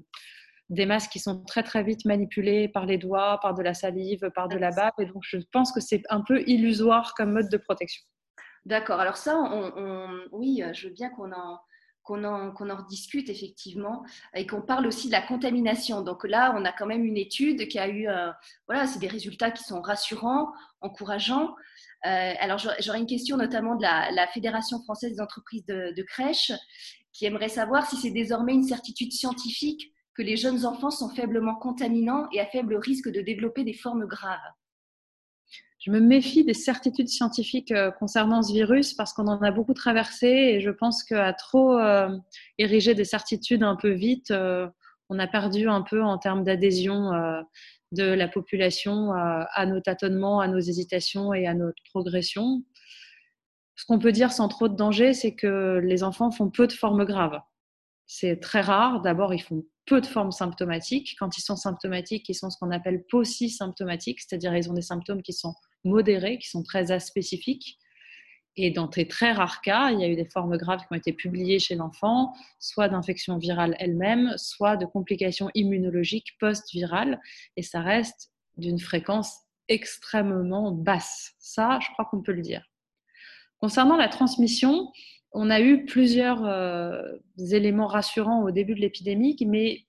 des 0.70 0.86
masques 0.86 1.12
qui 1.14 1.20
sont 1.20 1.46
très 1.46 1.64
très 1.64 1.84
vite 1.84 2.04
manipulés 2.04 2.68
par 2.68 2.86
les 2.86 2.98
doigts, 2.98 3.40
par 3.42 3.54
de 3.54 3.64
la 3.64 3.74
salive, 3.74 4.30
par 4.36 4.50
de 4.50 4.58
la 4.58 4.72
bave. 4.72 4.92
Et 5.00 5.06
donc, 5.06 5.24
je 5.26 5.38
pense 5.54 5.72
que 5.72 5.80
c'est 5.80 6.04
un 6.10 6.20
peu 6.20 6.44
illusoire 6.48 7.14
comme 7.16 7.32
mode 7.32 7.50
de 7.50 7.56
protection. 7.56 8.04
D'accord. 8.68 9.00
Alors 9.00 9.16
ça, 9.16 9.50
oui, 10.34 10.62
je 10.74 10.90
veux 10.90 10.94
bien 10.94 11.10
qu'on 11.10 11.32
en, 11.32 11.58
qu'on 12.04 12.26
en, 12.26 12.54
en, 12.54 12.76
rediscute 12.76 13.30
effectivement 13.30 14.04
et 14.36 14.46
qu'on 14.46 14.62
parle 14.62 14.86
aussi 14.88 15.08
de 15.08 15.14
la 15.14 15.22
contamination. 15.22 16.02
Donc 16.02 16.26
là, 16.26 16.54
on 16.58 16.66
a 16.66 16.74
quand 16.74 16.86
même 16.86 17.06
une 17.06 17.16
étude 17.16 17.70
qui 17.70 17.80
a 17.80 17.88
eu, 17.88 18.10
euh, 18.10 18.30
voilà, 18.68 18.86
c'est 18.86 19.00
des 19.00 19.08
résultats 19.08 19.52
qui 19.52 19.64
sont 19.64 19.80
rassurants, 19.80 20.52
encourageants. 20.82 21.56
Euh, 22.06 22.34
alors 22.42 22.60
j'aurais 22.82 23.00
une 23.00 23.08
question 23.08 23.38
notamment 23.38 23.76
de 23.76 23.84
la, 23.84 24.28
Fédération 24.34 24.84
française 24.84 25.14
des 25.14 25.22
entreprises 25.22 25.66
de, 25.66 25.94
de 25.96 26.04
crèches 26.04 26.52
qui 27.14 27.26
aimerait 27.26 27.48
savoir 27.48 27.90
si 27.90 27.96
c'est 27.96 28.12
désormais 28.12 28.54
une 28.54 28.68
certitude 28.68 29.14
scientifique 29.14 29.94
que 30.14 30.24
les 30.24 30.36
jeunes 30.36 30.66
enfants 30.66 30.92
sont 30.92 31.10
faiblement 31.16 31.56
contaminants 31.56 32.28
et 32.34 32.42
à 32.42 32.46
faible 32.48 32.76
risque 32.76 33.10
de 33.10 33.22
développer 33.22 33.64
des 33.64 33.74
formes 33.74 34.06
graves 34.08 34.52
je 35.88 35.92
me 35.94 36.02
méfie 36.02 36.44
des 36.44 36.54
certitudes 36.54 37.08
scientifiques 37.08 37.72
euh, 37.72 37.92
concernant 37.92 38.42
ce 38.42 38.52
virus 38.52 38.94
parce 38.94 39.14
qu'on 39.14 39.28
en 39.28 39.42
a 39.42 39.52
beaucoup 39.52 39.74
traversé 39.74 40.28
et 40.28 40.60
je 40.60 40.70
pense 40.70 41.02
qu'à 41.02 41.32
trop 41.32 41.80
euh, 41.80 42.10
ériger 42.58 42.94
des 42.94 43.06
certitudes 43.06 43.64
un 43.64 43.78
peu 43.78 43.92
vite, 43.92 44.32
euh, 44.32 44.68
on 45.08 45.18
a 45.18 45.28
perdu 45.28 45.70
un 45.70 45.82
peu 45.82 46.04
en 46.04 46.18
termes 46.18 46.44
d'adhésion 46.44 47.12
de 47.94 48.04
la 48.04 48.28
population 48.28 49.14
à 49.14 49.66
nos 49.66 49.80
tâtonnements, 49.80 50.42
à 50.42 50.50
nos 50.50 50.60
hésitations 50.60 51.34
et 51.34 51.48
à 51.48 51.54
notre 51.54 51.82
progression. 51.90 52.66
Ce 53.78 53.86
qu'on 53.86 54.00
peut 54.00 54.12
dire 54.12 54.34
sans 54.34 54.50
trop 54.50 54.68
de 54.68 54.76
danger, 54.76 55.14
c'est 55.14 55.34
que 55.34 55.80
les 55.82 56.04
enfants 56.04 56.30
font 56.30 56.50
peu 56.50 56.68
de 56.68 56.74
formes 56.74 57.06
graves. 57.06 57.40
C'est 58.06 58.42
très 58.42 58.60
rare. 58.60 59.02
D'abord, 59.02 59.34
ils 59.34 59.42
font 59.42 59.64
peu 59.86 60.02
de 60.02 60.06
formes 60.06 60.34
symptomatiques. 60.34 61.16
Quand 61.18 61.38
ils 61.38 61.42
sont 61.42 61.56
symptomatiques, 61.56 62.28
ils 62.28 62.36
sont 62.36 62.50
ce 62.50 62.58
qu'on 62.60 62.72
appelle 62.72 63.06
symptomatiques 63.48 64.20
c'est-à-dire 64.20 64.54
ils 64.58 64.70
ont 64.70 64.74
des 64.74 64.82
symptômes 64.82 65.22
qui 65.22 65.32
sont 65.32 65.54
modérés, 65.84 66.38
qui 66.40 66.50
sont 66.50 66.64
très 66.64 66.92
aspécifiques. 66.92 67.78
Et 68.56 68.72
dans 68.72 68.88
des 68.88 69.08
très 69.08 69.34
rares 69.34 69.62
cas, 69.62 69.92
il 69.92 70.00
y 70.00 70.04
a 70.04 70.08
eu 70.08 70.16
des 70.16 70.26
formes 70.26 70.58
graves 70.58 70.80
qui 70.80 70.88
ont 70.90 70.98
été 70.98 71.14
publiées 71.14 71.60
chez 71.60 71.76
l'enfant, 71.76 72.34
soit 72.60 72.90
d'infection 72.90 73.38
virale 73.38 73.76
elle-même, 73.80 74.34
soit 74.38 74.78
de 74.78 74.86
complications 74.86 75.52
immunologiques 75.54 76.38
post-virales. 76.40 77.22
Et 77.56 77.62
ça 77.62 77.82
reste 77.82 78.32
d'une 78.58 78.80
fréquence 78.80 79.32
extrêmement 79.70 80.72
basse. 80.72 81.34
Ça, 81.38 81.78
je 81.82 81.92
crois 81.92 82.06
qu'on 82.06 82.24
peut 82.24 82.32
le 82.32 82.42
dire. 82.42 82.66
Concernant 83.60 83.96
la 83.96 84.10
transmission, 84.10 84.92
on 85.32 85.50
a 85.50 85.60
eu 85.62 85.86
plusieurs 85.86 86.46
euh, 86.46 87.02
éléments 87.52 87.88
rassurants 87.88 88.44
au 88.44 88.52
début 88.52 88.76
de 88.76 88.80
l'épidémie, 88.80 89.38
mais 89.46 89.87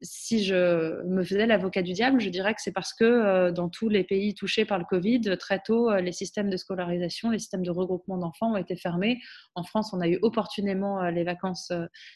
si 0.00 0.44
je 0.44 1.02
me 1.04 1.22
faisais 1.24 1.46
l'avocat 1.46 1.82
du 1.82 1.92
diable, 1.92 2.20
je 2.20 2.30
dirais 2.30 2.54
que 2.54 2.60
c'est 2.62 2.72
parce 2.72 2.94
que 2.94 3.04
euh, 3.04 3.52
dans 3.52 3.68
tous 3.68 3.88
les 3.88 4.04
pays 4.04 4.34
touchés 4.34 4.64
par 4.64 4.78
le 4.78 4.84
Covid, 4.84 5.36
très 5.38 5.60
tôt, 5.60 5.90
euh, 5.90 6.00
les 6.00 6.12
systèmes 6.12 6.50
de 6.50 6.56
scolarisation, 6.56 7.30
les 7.30 7.38
systèmes 7.38 7.64
de 7.64 7.70
regroupement 7.70 8.18
d'enfants 8.18 8.52
ont 8.52 8.56
été 8.56 8.76
fermés. 8.76 9.20
En 9.54 9.64
France, 9.64 9.92
on 9.92 10.00
a 10.00 10.08
eu 10.08 10.18
opportunément 10.22 11.02
les 11.10 11.24
vacances 11.24 11.72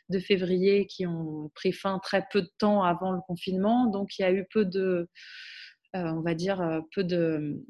de 0.09 0.19
février 0.19 0.87
qui 0.87 1.07
ont 1.07 1.51
pris 1.55 1.73
fin 1.73 1.99
très 1.99 2.27
peu 2.31 2.43
de 2.43 2.51
temps 2.59 2.83
avant 2.83 3.13
le 3.13 3.21
confinement. 3.21 3.87
Donc, 3.87 4.19
il 4.19 4.23
y 4.23 4.25
a 4.25 4.33
eu 4.33 4.47
peu 4.53 4.65
de, 4.65 5.09
on 5.95 6.21
va 6.21 6.35
dire, 6.35 6.83
peu 6.95 7.05
de 7.05 7.63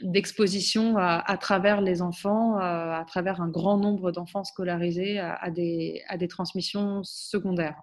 d'exposition 0.00 0.96
à, 0.96 1.36
travers 1.38 1.80
les 1.80 2.02
enfants, 2.02 2.56
euh, 2.58 2.60
à, 2.60 3.04
travers 3.06 3.40
un 3.40 3.48
grand 3.48 3.76
nombre 3.76 4.12
d'enfants 4.12 4.44
scolarisés 4.44 5.18
à, 5.18 5.50
des, 5.50 6.02
à 6.08 6.16
des 6.16 6.28
transmissions 6.28 7.02
secondaires. 7.04 7.80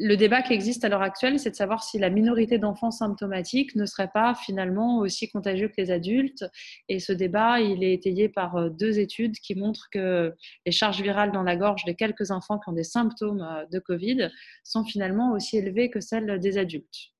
Le 0.00 0.14
débat 0.14 0.42
qui 0.42 0.52
existe 0.52 0.84
à 0.84 0.88
l'heure 0.88 1.02
actuelle, 1.02 1.40
c'est 1.40 1.50
de 1.50 1.56
savoir 1.56 1.82
si 1.82 1.98
la 1.98 2.08
minorité 2.08 2.58
d'enfants 2.58 2.92
symptomatiques 2.92 3.74
ne 3.74 3.84
serait 3.84 4.10
pas 4.14 4.32
finalement 4.36 4.98
aussi 4.98 5.28
contagieux 5.28 5.66
que 5.66 5.74
les 5.76 5.90
adultes. 5.90 6.44
Et 6.88 7.00
ce 7.00 7.12
débat, 7.12 7.60
il 7.60 7.82
est 7.82 7.94
étayé 7.94 8.28
par 8.28 8.54
euh, 8.54 8.68
deux 8.70 9.00
études 9.00 9.36
qui 9.40 9.56
montrent 9.56 9.88
que 9.90 10.34
les 10.64 10.72
charges 10.72 11.02
virales 11.02 11.32
dans 11.32 11.42
la 11.42 11.56
gorge 11.56 11.84
des 11.84 11.96
quelques 11.96 12.30
enfants 12.30 12.60
qui 12.60 12.70
ont 12.70 12.74
des 12.74 12.84
symptômes 12.84 13.40
euh, 13.40 13.64
de 13.72 13.80
Covid 13.80 14.30
sont 14.62 14.84
finalement 14.84 15.32
aussi 15.32 15.56
élevées 15.56 15.90
que 15.90 16.00
celles 16.00 16.38
des 16.38 16.58
adultes. 16.58 17.10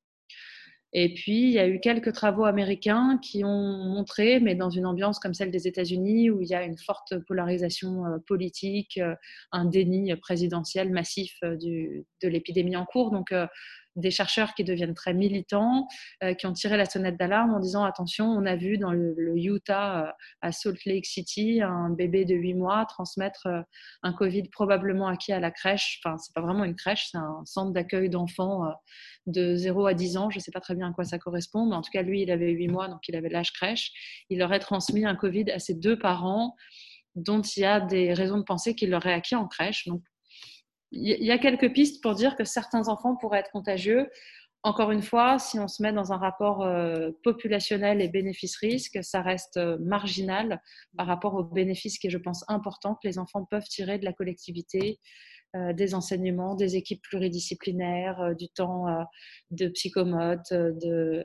Et 0.94 1.12
puis, 1.12 1.42
il 1.42 1.50
y 1.50 1.58
a 1.58 1.68
eu 1.68 1.80
quelques 1.80 2.12
travaux 2.14 2.44
américains 2.44 3.18
qui 3.22 3.44
ont 3.44 3.84
montré, 3.84 4.40
mais 4.40 4.54
dans 4.54 4.70
une 4.70 4.86
ambiance 4.86 5.18
comme 5.18 5.34
celle 5.34 5.50
des 5.50 5.68
États-Unis, 5.68 6.30
où 6.30 6.40
il 6.40 6.48
y 6.48 6.54
a 6.54 6.62
une 6.62 6.78
forte 6.78 7.18
polarisation 7.26 8.06
euh, 8.06 8.18
politique, 8.26 8.96
euh, 8.96 9.14
un 9.52 9.66
déni 9.66 10.14
présidentiel 10.16 10.90
massif 10.90 11.36
euh, 11.44 11.56
de 11.56 12.28
l'épidémie 12.28 12.76
en 12.76 12.86
cours. 12.86 13.10
Donc, 13.10 13.34
des 13.98 14.10
chercheurs 14.10 14.54
qui 14.54 14.64
deviennent 14.64 14.94
très 14.94 15.14
militants, 15.14 15.86
qui 16.38 16.46
ont 16.46 16.52
tiré 16.52 16.76
la 16.76 16.86
sonnette 16.86 17.16
d'alarme 17.16 17.54
en 17.54 17.60
disant 17.60 17.84
attention, 17.84 18.26
on 18.26 18.46
a 18.46 18.56
vu 18.56 18.78
dans 18.78 18.92
le, 18.92 19.14
Utah, 19.36 20.14
à 20.40 20.52
Salt 20.52 20.78
Lake 20.86 21.06
City, 21.06 21.60
un 21.62 21.90
bébé 21.90 22.24
de 22.24 22.34
8 22.34 22.54
mois 22.54 22.86
transmettre 22.86 23.48
un 24.02 24.12
Covid 24.12 24.44
probablement 24.50 25.08
acquis 25.08 25.32
à 25.32 25.40
la 25.40 25.50
crèche. 25.50 26.00
Enfin, 26.02 26.16
c'est 26.18 26.34
pas 26.34 26.40
vraiment 26.40 26.64
une 26.64 26.76
crèche, 26.76 27.08
c'est 27.10 27.18
un 27.18 27.42
centre 27.44 27.72
d'accueil 27.72 28.08
d'enfants 28.08 28.72
de 29.26 29.54
0 29.56 29.86
à 29.86 29.94
10 29.94 30.16
ans. 30.16 30.30
Je 30.30 30.38
sais 30.38 30.50
pas 30.50 30.60
très 30.60 30.74
bien 30.74 30.90
à 30.90 30.92
quoi 30.92 31.04
ça 31.04 31.18
correspond, 31.18 31.66
mais 31.66 31.76
en 31.76 31.82
tout 31.82 31.90
cas, 31.92 32.02
lui, 32.02 32.22
il 32.22 32.30
avait 32.30 32.50
8 32.50 32.68
mois, 32.68 32.88
donc 32.88 33.06
il 33.08 33.16
avait 33.16 33.28
l'âge 33.28 33.52
crèche. 33.52 33.92
Il 34.30 34.42
aurait 34.42 34.58
transmis 34.58 35.04
un 35.04 35.14
Covid 35.14 35.50
à 35.50 35.58
ses 35.58 35.74
deux 35.74 35.98
parents, 35.98 36.54
dont 37.14 37.42
il 37.42 37.60
y 37.60 37.64
a 37.64 37.80
des 37.80 38.12
raisons 38.12 38.38
de 38.38 38.44
penser 38.44 38.74
qu'il 38.74 38.90
l'aurait 38.90 39.12
acquis 39.12 39.34
en 39.34 39.46
crèche. 39.46 39.86
Donc, 39.86 40.02
il 40.90 41.24
y 41.24 41.30
a 41.30 41.38
quelques 41.38 41.72
pistes 41.72 42.02
pour 42.02 42.14
dire 42.14 42.36
que 42.36 42.44
certains 42.44 42.88
enfants 42.88 43.16
pourraient 43.16 43.40
être 43.40 43.50
contagieux. 43.50 44.08
encore 44.62 44.90
une 44.90 45.02
fois, 45.02 45.38
si 45.38 45.58
on 45.60 45.68
se 45.68 45.82
met 45.82 45.92
dans 45.92 46.12
un 46.12 46.16
rapport 46.16 46.62
euh, 46.62 47.10
populationnel 47.22 48.00
et 48.02 48.08
bénéfice-risque, 48.08 48.98
ça 49.02 49.22
reste 49.22 49.56
euh, 49.56 49.78
marginal 49.80 50.60
par 50.96 51.06
rapport 51.06 51.34
aux 51.34 51.44
bénéfices 51.44 51.98
qui 51.98 52.08
est, 52.08 52.10
je 52.10 52.18
pense, 52.18 52.44
important 52.48 52.94
que 52.94 53.06
les 53.06 53.18
enfants 53.18 53.44
peuvent 53.44 53.68
tirer 53.68 53.98
de 53.98 54.04
la 54.04 54.12
collectivité, 54.12 54.98
euh, 55.56 55.72
des 55.72 55.94
enseignements, 55.94 56.54
des 56.54 56.76
équipes 56.76 57.02
pluridisciplinaires, 57.02 58.34
du 58.36 58.48
temps 58.48 58.86
de 59.50 59.68
psychomotes, 59.68 60.52
de, 60.52 61.24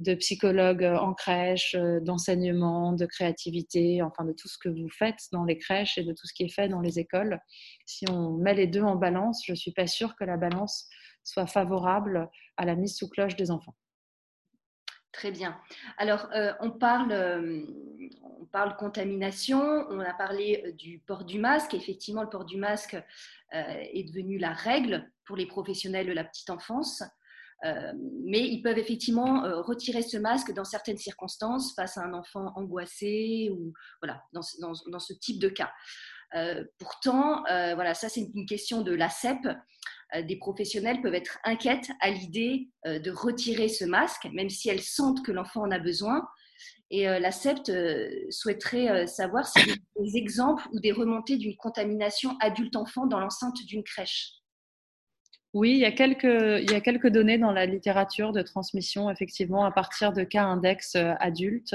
de 0.00 0.14
psychologues 0.14 0.84
en 0.84 1.14
crèche, 1.14 1.76
d'enseignement, 2.02 2.92
de 2.92 3.06
créativité, 3.06 4.02
enfin 4.02 4.24
de 4.24 4.32
tout 4.32 4.48
ce 4.48 4.58
que 4.58 4.68
vous 4.68 4.88
faites 4.88 5.28
dans 5.32 5.44
les 5.44 5.58
crèches 5.58 5.98
et 5.98 6.04
de 6.04 6.12
tout 6.12 6.26
ce 6.26 6.32
qui 6.34 6.44
est 6.44 6.54
fait 6.54 6.68
dans 6.68 6.80
les 6.80 6.98
écoles. 6.98 7.38
Si 7.86 8.04
on 8.10 8.32
met 8.32 8.54
les 8.54 8.66
deux 8.66 8.82
en 8.82 8.96
balance, 8.96 9.42
je 9.46 9.52
ne 9.52 9.56
suis 9.56 9.72
pas 9.72 9.86
sûre 9.86 10.16
que 10.16 10.24
la 10.24 10.36
balance 10.36 10.88
soit 11.22 11.46
favorable 11.46 12.28
à 12.56 12.64
la 12.64 12.74
mise 12.74 12.96
sous 12.96 13.08
cloche 13.08 13.36
des 13.36 13.50
enfants. 13.50 13.76
Très 15.12 15.32
bien. 15.32 15.60
Alors, 15.98 16.28
euh, 16.34 16.52
on, 16.60 16.70
parle, 16.70 17.10
euh, 17.10 17.66
on 18.40 18.44
parle 18.46 18.76
contamination, 18.76 19.60
on 19.90 19.98
a 19.98 20.14
parlé 20.14 20.62
euh, 20.64 20.72
du 20.72 21.00
port 21.00 21.24
du 21.24 21.40
masque. 21.40 21.74
Effectivement, 21.74 22.22
le 22.22 22.28
port 22.28 22.44
du 22.44 22.56
masque 22.56 22.96
est 23.52 24.04
devenu 24.04 24.38
la 24.38 24.52
règle 24.52 25.10
pour 25.24 25.36
les 25.36 25.46
professionnels 25.46 26.06
de 26.06 26.12
la 26.12 26.22
petite 26.22 26.50
enfance. 26.50 27.02
Mais 27.62 28.40
ils 28.40 28.62
peuvent 28.62 28.78
effectivement 28.78 29.42
retirer 29.62 30.02
ce 30.02 30.16
masque 30.16 30.52
dans 30.52 30.64
certaines 30.64 30.96
circonstances 30.96 31.74
face 31.74 31.98
à 31.98 32.02
un 32.02 32.14
enfant 32.14 32.52
angoissé 32.56 33.50
ou 33.52 33.72
voilà, 34.00 34.22
dans, 34.32 34.42
ce 34.42 35.12
type 35.12 35.38
de 35.38 35.48
cas. 35.48 35.70
pourtant, 36.78 37.42
voilà, 37.44 37.94
ça 37.94 38.08
c'est 38.08 38.30
une 38.34 38.46
question 38.46 38.80
de 38.82 38.92
l'ACEP. 38.92 39.46
Euh, 40.14 40.22
des 40.22 40.36
professionnels 40.36 41.00
peuvent 41.00 41.14
être 41.14 41.38
inquiètes 41.44 41.90
à 42.00 42.10
l'idée 42.10 42.68
euh, 42.86 42.98
de 42.98 43.10
retirer 43.10 43.68
ce 43.68 43.84
masque, 43.84 44.28
même 44.32 44.50
si 44.50 44.68
elles 44.68 44.82
sentent 44.82 45.24
que 45.24 45.32
l'enfant 45.32 45.62
en 45.62 45.70
a 45.70 45.78
besoin. 45.78 46.26
Et 46.90 47.08
euh, 47.08 47.20
la 47.20 47.30
SEPT 47.30 47.70
souhaiterait 48.30 49.06
savoir 49.06 49.46
a 49.46 49.60
des 50.02 50.16
exemples 50.16 50.66
ou 50.72 50.80
des 50.80 50.92
remontées 50.92 51.36
d'une 51.36 51.56
contamination 51.56 52.36
adulte-enfant 52.40 53.06
dans 53.06 53.20
l'enceinte 53.20 53.56
d'une 53.66 53.84
crèche. 53.84 54.39
Oui, 55.52 55.72
il 55.72 55.78
y, 55.78 55.84
a 55.84 55.90
quelques, 55.90 57.08
données 57.08 57.38
dans 57.38 57.50
la 57.50 57.66
littérature 57.66 58.32
de 58.32 58.42
transmission, 58.42 59.10
effectivement, 59.10 59.64
à 59.64 59.72
partir 59.72 60.12
de 60.12 60.22
cas 60.22 60.44
index 60.44 60.94
adultes. 60.94 61.74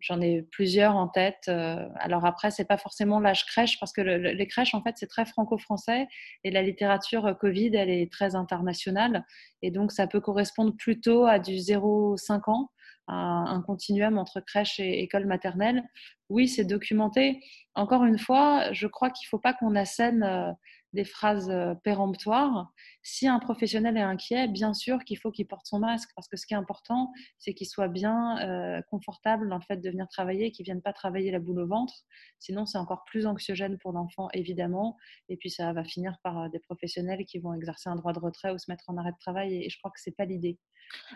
J'en 0.00 0.20
ai 0.22 0.42
plusieurs 0.42 0.96
en 0.96 1.08
tête. 1.08 1.44
Euh, 1.48 1.86
alors 1.96 2.24
après, 2.24 2.50
c'est 2.50 2.64
pas 2.64 2.78
forcément 2.78 3.20
l'âge 3.20 3.44
crèche 3.44 3.78
parce 3.78 3.92
que 3.92 4.00
les 4.00 4.46
crèches, 4.46 4.74
en 4.74 4.82
fait, 4.82 4.96
c'est 4.96 5.06
très 5.06 5.26
franco-français 5.26 6.08
et 6.42 6.50
la 6.50 6.62
littérature 6.62 7.26
euh, 7.26 7.34
Covid, 7.34 7.76
elle 7.76 7.90
est 7.90 8.10
très 8.10 8.34
internationale 8.34 9.26
et 9.60 9.70
donc 9.70 9.92
ça 9.92 10.06
peut 10.06 10.20
correspondre 10.20 10.74
plutôt 10.76 11.26
à 11.26 11.38
du 11.38 11.52
0-5 11.52 12.50
ans, 12.50 12.70
un 13.08 13.60
continuum 13.66 14.18
entre 14.18 14.40
crèche 14.40 14.78
et 14.78 15.02
école 15.02 15.26
maternelle. 15.26 15.82
Oui, 16.28 16.48
c'est 16.48 16.64
documenté. 16.64 17.40
Encore 17.74 18.04
une 18.04 18.18
fois, 18.18 18.72
je 18.72 18.86
crois 18.86 19.10
qu'il 19.10 19.26
faut 19.26 19.38
pas 19.38 19.52
qu'on 19.52 19.74
assène 19.74 20.22
euh, 20.22 20.52
des 20.92 21.04
phrases 21.04 21.50
euh, 21.50 21.74
péremptoires. 21.74 22.72
Si 23.02 23.28
un 23.28 23.38
professionnel 23.38 23.96
est 23.96 24.02
inquiet, 24.02 24.48
bien 24.48 24.74
sûr 24.74 25.04
qu'il 25.04 25.18
faut 25.18 25.30
qu'il 25.30 25.46
porte 25.46 25.66
son 25.66 25.78
masque, 25.78 26.10
parce 26.14 26.28
que 26.28 26.36
ce 26.36 26.46
qui 26.46 26.54
est 26.54 26.56
important, 26.56 27.12
c'est 27.38 27.54
qu'il 27.54 27.66
soit 27.66 27.88
bien 27.88 28.38
euh, 28.38 28.82
confortable 28.90 29.48
dans 29.48 29.56
le 29.56 29.62
fait 29.62 29.76
de 29.76 29.90
venir 29.90 30.08
travailler, 30.08 30.50
qu'il 30.50 30.64
ne 30.64 30.66
vienne 30.66 30.82
pas 30.82 30.92
travailler 30.92 31.30
la 31.30 31.38
boule 31.38 31.60
au 31.60 31.66
ventre. 31.66 31.94
Sinon, 32.38 32.66
c'est 32.66 32.78
encore 32.78 33.04
plus 33.04 33.26
anxiogène 33.26 33.78
pour 33.78 33.92
l'enfant, 33.92 34.28
évidemment. 34.32 34.96
Et 35.28 35.36
puis, 35.36 35.50
ça 35.50 35.72
va 35.72 35.84
finir 35.84 36.16
par 36.22 36.42
euh, 36.42 36.48
des 36.48 36.60
professionnels 36.60 37.24
qui 37.24 37.38
vont 37.38 37.54
exercer 37.54 37.88
un 37.88 37.96
droit 37.96 38.12
de 38.12 38.20
retrait 38.20 38.52
ou 38.52 38.58
se 38.58 38.70
mettre 38.70 38.84
en 38.88 38.96
arrêt 38.96 39.12
de 39.12 39.18
travail. 39.20 39.64
Et 39.64 39.70
je 39.70 39.78
crois 39.78 39.90
que 39.90 40.00
ce 40.00 40.10
n'est 40.10 40.14
pas 40.14 40.24
l'idée. 40.24 40.58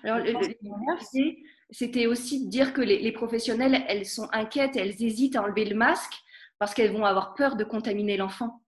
Alors, 0.05 0.21
c'était 1.71 2.07
aussi 2.07 2.45
de 2.45 2.51
dire 2.51 2.73
que 2.73 2.81
les, 2.81 3.01
les 3.01 3.11
professionnels, 3.11 3.85
elles 3.89 4.07
sont 4.07 4.29
inquiètes, 4.33 4.77
elles 4.77 5.03
hésitent 5.03 5.35
à 5.35 5.43
enlever 5.43 5.65
le 5.65 5.75
masque 5.75 6.15
parce 6.61 6.75
qu'elles 6.75 6.93
vont 6.93 7.05
avoir 7.05 7.35
peur 7.35 7.57
de 7.57 7.65
contaminer 7.65 8.17
l'enfant 8.17 8.64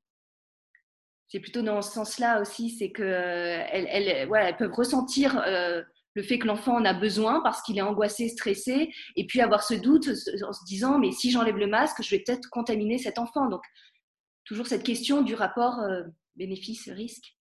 c'est 1.28 1.40
plutôt 1.40 1.62
dans 1.62 1.82
ce 1.82 1.92
sens-là 1.92 2.40
aussi, 2.40 2.70
c'est 2.70 2.92
qu'elles 2.92 3.06
elles, 3.70 4.28
elles 4.32 4.56
peuvent 4.56 4.72
ressentir 4.72 5.42
euh, 5.46 5.82
le 6.14 6.22
fait 6.22 6.38
que 6.38 6.46
l'enfant 6.46 6.76
en 6.76 6.84
a 6.84 6.94
besoin 6.94 7.40
parce 7.42 7.62
qu'il 7.62 7.78
est 7.78 7.82
angoissé, 7.82 8.28
stressé, 8.28 8.92
et 9.16 9.26
puis 9.26 9.40
avoir 9.40 9.62
ce 9.62 9.74
doute 9.74 10.08
en 10.08 10.52
se 10.52 10.64
disant, 10.64 10.98
mais 10.98 11.12
si 11.12 11.30
j'enlève 11.30 11.56
le 11.56 11.66
masque, 11.66 12.02
je 12.02 12.10
vais 12.10 12.22
peut-être 12.22 12.48
contaminer 12.50 12.98
cet 12.98 13.18
enfant. 13.18 13.48
Donc, 13.48 13.62
toujours 14.44 14.66
cette 14.66 14.82
question 14.82 15.22
du 15.22 15.34
rapport 15.34 15.80
euh, 15.80 16.04
bénéfice-risque. 16.36 17.36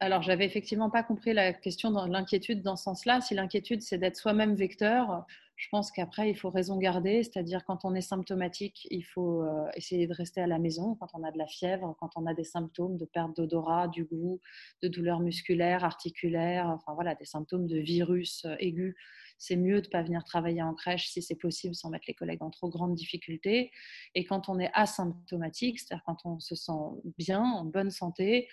Alors, 0.00 0.22
j'avais 0.22 0.44
effectivement 0.44 0.90
pas 0.90 1.02
compris 1.02 1.32
la 1.32 1.52
question 1.52 1.90
de 1.90 2.10
l'inquiétude 2.10 2.62
dans 2.62 2.76
ce 2.76 2.84
sens-là. 2.84 3.20
Si 3.20 3.34
l'inquiétude, 3.34 3.82
c'est 3.82 3.98
d'être 3.98 4.16
soi-même 4.16 4.54
vecteur, 4.54 5.24
je 5.60 5.68
pense 5.68 5.92
qu'après, 5.92 6.30
il 6.30 6.34
faut 6.34 6.48
raison 6.48 6.78
garder, 6.78 7.22
c'est-à-dire 7.22 7.66
quand 7.66 7.84
on 7.84 7.94
est 7.94 8.00
symptomatique, 8.00 8.88
il 8.90 9.02
faut 9.02 9.42
euh, 9.42 9.68
essayer 9.74 10.06
de 10.06 10.14
rester 10.14 10.40
à 10.40 10.46
la 10.46 10.58
maison. 10.58 10.94
Quand 10.94 11.08
on 11.12 11.22
a 11.22 11.30
de 11.30 11.36
la 11.36 11.46
fièvre, 11.46 11.94
quand 12.00 12.12
on 12.16 12.24
a 12.24 12.32
des 12.32 12.44
symptômes 12.44 12.96
de 12.96 13.04
perte 13.04 13.36
d'odorat, 13.36 13.86
du 13.86 14.04
goût, 14.04 14.40
de 14.82 14.88
douleurs 14.88 15.20
musculaires, 15.20 15.84
articulaires, 15.84 16.70
enfin 16.70 16.94
voilà, 16.94 17.14
des 17.14 17.26
symptômes 17.26 17.66
de 17.66 17.76
virus 17.76 18.46
euh, 18.46 18.56
aigus, 18.58 18.94
c'est 19.36 19.56
mieux 19.56 19.82
de 19.82 19.86
ne 19.86 19.90
pas 19.90 20.02
venir 20.02 20.24
travailler 20.24 20.62
en 20.62 20.72
crèche 20.72 21.10
si 21.10 21.20
c'est 21.20 21.34
possible 21.34 21.74
sans 21.74 21.90
mettre 21.90 22.06
les 22.08 22.14
collègues 22.14 22.42
en 22.42 22.48
trop 22.48 22.70
grande 22.70 22.94
difficulté. 22.94 23.70
Et 24.14 24.24
quand 24.24 24.48
on 24.48 24.58
est 24.58 24.70
asymptomatique, 24.72 25.78
c'est-à-dire 25.78 26.04
quand 26.06 26.24
on 26.24 26.40
se 26.40 26.54
sent 26.54 26.72
bien, 27.18 27.42
en 27.42 27.66
bonne 27.66 27.90
santé, 27.90 28.48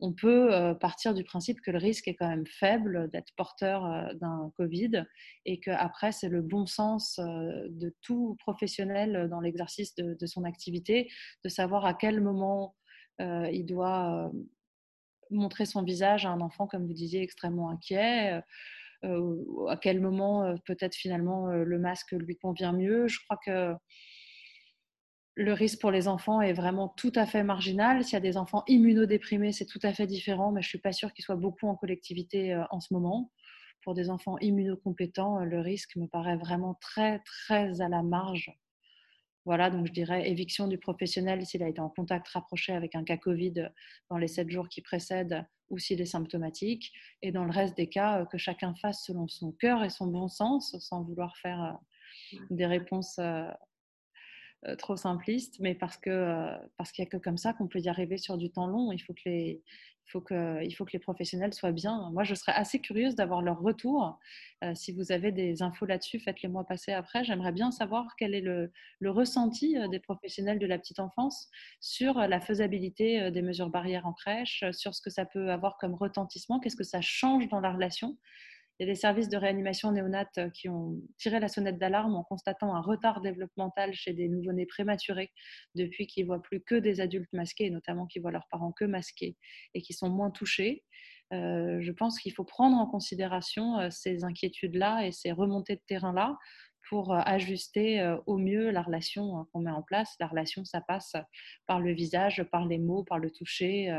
on 0.00 0.12
peut 0.12 0.54
euh, 0.54 0.74
partir 0.74 1.14
du 1.14 1.24
principe 1.24 1.60
que 1.60 1.70
le 1.70 1.78
risque 1.78 2.08
est 2.08 2.14
quand 2.14 2.28
même 2.28 2.46
faible 2.46 3.10
d'être 3.10 3.32
porteur 3.36 3.84
euh, 3.84 4.14
d'un 4.14 4.52
Covid 4.56 5.04
et 5.44 5.60
qu'après, 5.60 6.12
c'est 6.12 6.28
le 6.28 6.42
bon 6.42 6.66
sens 6.66 7.18
euh, 7.18 7.66
de 7.68 7.94
tout 8.02 8.36
professionnel 8.40 9.28
dans 9.30 9.40
l'exercice 9.40 9.94
de, 9.94 10.26
son 10.26 10.44
activité 10.44 11.10
de 11.44 11.48
savoir 11.48 11.84
à 11.84 11.94
quel 11.94 12.20
moment 12.20 12.74
il 13.18 13.66
doit 13.66 14.32
montrer 15.30 15.66
son 15.66 15.82
visage 15.82 16.24
à 16.24 16.30
un 16.30 16.40
enfant, 16.40 16.66
comme 16.66 16.86
vous 16.86 16.94
disiez, 16.94 17.20
extrêmement 17.20 17.68
inquiet. 17.68 18.40
à 19.02 19.76
quel 19.80 20.00
moment 20.00 20.56
peut-être 20.64 20.94
finalement 20.94 21.48
le 21.48 21.78
masque 21.78 22.12
lui 22.12 22.36
convient 22.36 22.72
mieux. 22.72 23.08
Je 23.08 23.18
crois 23.22 23.38
que 23.44 23.74
le 25.40 25.54
risque 25.54 25.80
pour 25.80 25.90
les 25.90 26.06
enfants 26.06 26.42
est 26.42 26.52
vraiment 26.52 26.88
tout 26.88 27.12
à 27.14 27.24
fait 27.24 27.42
marginal. 27.42 28.04
S'il 28.04 28.12
y 28.12 28.16
a 28.16 28.20
des 28.20 28.36
enfants 28.36 28.62
immunodéprimés, 28.68 29.52
c'est 29.52 29.64
tout 29.64 29.80
à 29.82 29.94
fait 29.94 30.06
différent, 30.06 30.52
mais 30.52 30.60
je 30.60 30.66
ne 30.66 30.70
suis 30.70 30.78
pas 30.78 30.92
sûre 30.92 31.14
qu'ils 31.14 31.24
soient 31.24 31.36
beaucoup 31.36 31.66
en 31.66 31.74
collectivité 31.74 32.52
euh, 32.52 32.62
en 32.70 32.80
ce 32.80 32.92
moment. 32.92 33.32
Pour 33.82 33.94
des 33.94 34.10
enfants 34.10 34.36
immunocompétents, 34.38 35.40
euh, 35.40 35.44
le 35.44 35.60
risque 35.60 35.96
me 35.96 36.06
paraît 36.06 36.36
vraiment 36.36 36.74
très, 36.74 37.20
très 37.20 37.80
à 37.80 37.88
la 37.88 38.02
marge. 38.02 38.52
Voilà, 39.46 39.70
donc 39.70 39.86
je 39.86 39.92
dirais 39.92 40.28
éviction 40.28 40.68
du 40.68 40.76
professionnel 40.76 41.46
s'il 41.46 41.62
a 41.62 41.68
été 41.68 41.80
en 41.80 41.88
contact 41.88 42.28
rapproché 42.28 42.74
avec 42.74 42.94
un 42.94 43.02
cas 43.02 43.16
Covid 43.16 43.70
dans 44.10 44.18
les 44.18 44.28
sept 44.28 44.50
jours 44.50 44.68
qui 44.68 44.82
précèdent 44.82 45.46
ou 45.70 45.78
s'il 45.78 46.02
est 46.02 46.06
symptomatique. 46.06 46.92
Et 47.22 47.32
dans 47.32 47.44
le 47.44 47.50
reste 47.50 47.78
des 47.78 47.88
cas, 47.88 48.20
euh, 48.20 48.24
que 48.26 48.36
chacun 48.36 48.74
fasse 48.74 49.06
selon 49.06 49.26
son 49.26 49.52
cœur 49.52 49.84
et 49.84 49.88
son 49.88 50.06
bon 50.06 50.28
sens, 50.28 50.76
sans 50.80 51.02
vouloir 51.02 51.34
faire 51.38 51.78
des 52.50 52.66
réponses 52.66 53.18
trop 54.78 54.96
simpliste, 54.96 55.58
mais 55.60 55.74
parce 55.74 55.96
que 55.96 56.10
euh, 56.10 56.56
parce 56.76 56.92
qu'il 56.92 57.02
n'y 57.02 57.08
a 57.08 57.10
que 57.10 57.16
comme 57.16 57.38
ça 57.38 57.52
qu'on 57.52 57.68
peut 57.68 57.80
y 57.80 57.88
arriver 57.88 58.18
sur 58.18 58.36
du 58.36 58.50
temps 58.50 58.66
long. 58.66 58.92
Il 58.92 58.98
faut 58.98 59.14
que 59.14 59.22
les 59.26 59.62
faut 60.06 60.20
que, 60.20 60.64
il 60.64 60.72
faut 60.72 60.84
que 60.84 60.92
les 60.92 60.98
professionnels 60.98 61.54
soient 61.54 61.70
bien. 61.70 62.10
Moi, 62.10 62.24
je 62.24 62.34
serais 62.34 62.50
assez 62.52 62.80
curieuse 62.80 63.14
d'avoir 63.14 63.42
leur 63.42 63.60
retour. 63.60 64.18
Euh, 64.64 64.74
si 64.74 64.90
vous 64.92 65.12
avez 65.12 65.30
des 65.30 65.62
infos 65.62 65.86
là-dessus, 65.86 66.18
faites-les 66.18 66.48
moi 66.48 66.64
passer 66.66 66.92
après. 66.92 67.22
J'aimerais 67.22 67.52
bien 67.52 67.70
savoir 67.70 68.16
quel 68.18 68.34
est 68.34 68.40
le, 68.40 68.72
le, 68.98 69.10
ressenti 69.10 69.76
des 69.88 70.00
professionnels 70.00 70.58
de 70.58 70.66
la 70.66 70.78
petite 70.78 70.98
enfance 70.98 71.48
sur 71.78 72.14
la 72.18 72.40
faisabilité 72.40 73.30
des 73.30 73.42
mesures 73.42 73.70
barrières 73.70 74.04
en 74.04 74.12
crèche, 74.12 74.64
sur 74.72 74.96
ce 74.96 75.00
que 75.00 75.10
ça 75.10 75.26
peut 75.26 75.52
avoir 75.52 75.78
comme 75.78 75.94
retentissement, 75.94 76.58
qu'est-ce 76.58 76.76
que 76.76 76.82
ça 76.82 77.00
change 77.00 77.48
dans 77.48 77.60
la 77.60 77.72
relation? 77.72 78.18
Il 78.80 78.84
y 78.84 78.88
a 78.88 78.92
des 78.94 78.98
services 78.98 79.28
de 79.28 79.36
réanimation 79.36 79.92
néonate 79.92 80.38
euh, 80.38 80.48
qui 80.48 80.70
ont 80.70 80.96
tiré 81.18 81.38
la 81.38 81.48
sonnette 81.48 81.76
d'alarme 81.76 82.14
en 82.14 82.24
constatant 82.24 82.74
un 82.74 82.80
retard 82.80 83.20
développemental 83.20 83.92
chez 83.92 84.14
des 84.14 84.26
nouveau-nés 84.26 84.64
prématurés 84.64 85.30
depuis 85.74 86.06
qu'ils 86.06 86.24
voient 86.24 86.40
plus 86.40 86.62
que 86.62 86.76
des 86.76 87.02
adultes 87.02 87.30
masqués, 87.34 87.68
notamment 87.68 88.06
qui 88.06 88.20
voient 88.20 88.30
leurs 88.30 88.48
parents 88.50 88.72
que 88.72 88.86
masqués 88.86 89.36
et 89.74 89.82
qui 89.82 89.92
sont 89.92 90.08
moins 90.08 90.30
touchés. 90.30 90.82
Euh, 91.34 91.78
je 91.82 91.92
pense 91.92 92.18
qu'il 92.18 92.32
faut 92.32 92.44
prendre 92.44 92.78
en 92.78 92.86
considération 92.86 93.78
euh, 93.78 93.90
ces 93.90 94.24
inquiétudes-là 94.24 95.06
et 95.06 95.12
ces 95.12 95.30
remontées 95.30 95.76
de 95.76 95.82
terrain-là 95.86 96.38
pour 96.88 97.14
ajuster 97.14 98.16
au 98.26 98.36
mieux 98.36 98.70
la 98.70 98.82
relation 98.82 99.46
qu'on 99.52 99.60
met 99.60 99.70
en 99.70 99.82
place. 99.82 100.16
La 100.18 100.26
relation, 100.26 100.64
ça 100.64 100.80
passe 100.80 101.12
par 101.66 101.78
le 101.78 101.92
visage, 101.92 102.42
par 102.50 102.66
les 102.66 102.78
mots, 102.78 103.04
par 103.04 103.18
le 103.18 103.30
toucher 103.30 103.92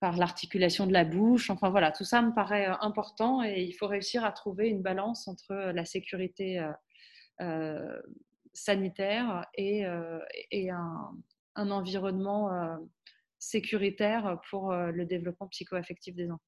par 0.00 0.16
l'articulation 0.16 0.86
de 0.86 0.92
la 0.92 1.04
bouche. 1.04 1.50
Enfin 1.50 1.70
voilà, 1.70 1.90
tout 1.92 2.04
ça 2.04 2.22
me 2.22 2.32
paraît 2.34 2.68
euh, 2.68 2.74
important 2.80 3.42
et 3.42 3.62
il 3.62 3.72
faut 3.72 3.86
réussir 3.86 4.24
à 4.24 4.32
trouver 4.32 4.68
une 4.68 4.82
balance 4.82 5.28
entre 5.28 5.52
euh, 5.52 5.72
la 5.72 5.84
sécurité 5.84 6.64
euh, 7.40 8.00
sanitaire 8.52 9.46
et, 9.54 9.84
un, 9.84 11.14
environnement 11.56 12.50
sécuritaire 13.38 14.40
pour 14.48 14.72
le 14.72 15.04
développement 15.04 15.48
psychoaffectif 15.48 16.14
des 16.14 16.28
enfants. 16.30 16.42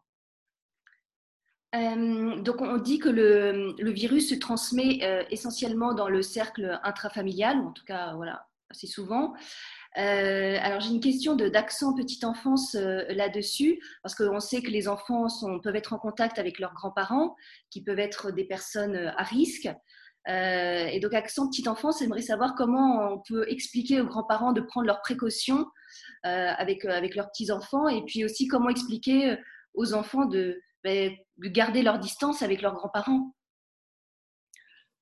donc 2.43 2.61
on 2.61 2.79
dit 2.79 2.99
que 2.99 3.09
le, 3.09 3.91
virus 3.91 4.31
se 4.31 4.35
transmet 4.37 5.27
essentiellement 5.31 5.95
dans 5.95 6.09
le 6.09 6.23
cercle 6.23 6.81
intrafamilial, 6.85 7.59
en 7.59 7.73
tout 7.73 7.85
cas 7.85 8.15
voilà, 8.15 8.49
assez 8.71 8.87
souvent. 8.87 9.35
Euh, 9.99 10.57
alors 10.61 10.81
j'ai 10.81 10.91
une 10.91 11.01
question 11.01 11.35
d'accent 11.35 11.95
petite 11.95 12.23
enfance 12.23 12.77
euh, 12.77 13.03
là-dessus, 13.09 13.81
parce 14.03 14.15
qu'on 14.15 14.39
sait 14.39 14.63
que 14.63 14.71
les 14.71 14.87
enfants 14.87 15.27
peuvent 15.63 15.75
être 15.75 15.93
en 15.93 15.99
contact 15.99 16.39
avec 16.39 16.61
leurs 16.61 16.75
grands-parents, 16.75 17.35
qui 17.71 17.83
peuvent 17.83 17.99
être 17.99 18.31
des 18.31 18.45
personnes 18.45 18.95
euh, 18.95 19.11
à 19.17 19.25
risque. 19.25 19.69
et 20.29 21.01
donc 21.01 21.15
accent 21.15 21.49
petite 21.49 21.67
enfance, 21.67 21.99
j'aimerais 21.99 22.23
savoir 22.23 22.55
comment 22.55 23.15
on 23.15 23.19
peut 23.19 23.49
expliquer 23.49 24.01
aux 24.01 24.07
grands-parents 24.07 24.53
de 24.53 24.61
prendre 24.61 24.87
leurs 24.87 25.01
précautions 25.01 25.67
avec, 26.23 26.85
avec 26.85 27.17
leurs 27.17 27.31
petits-enfants, 27.31 27.89
et 27.89 28.05
puis 28.05 28.25
aussi 28.25 28.47
comment 28.47 28.69
expliquer 28.69 29.37
aux 29.75 29.95
enfants 29.95 30.27
de, 30.27 30.61
ben, 30.85 31.13
de 31.39 31.49
garder 31.49 31.83
leur 31.83 31.99
distance 31.99 32.43
avec 32.43 32.63
leurs 32.63 32.75
grands-parents. 32.75 33.35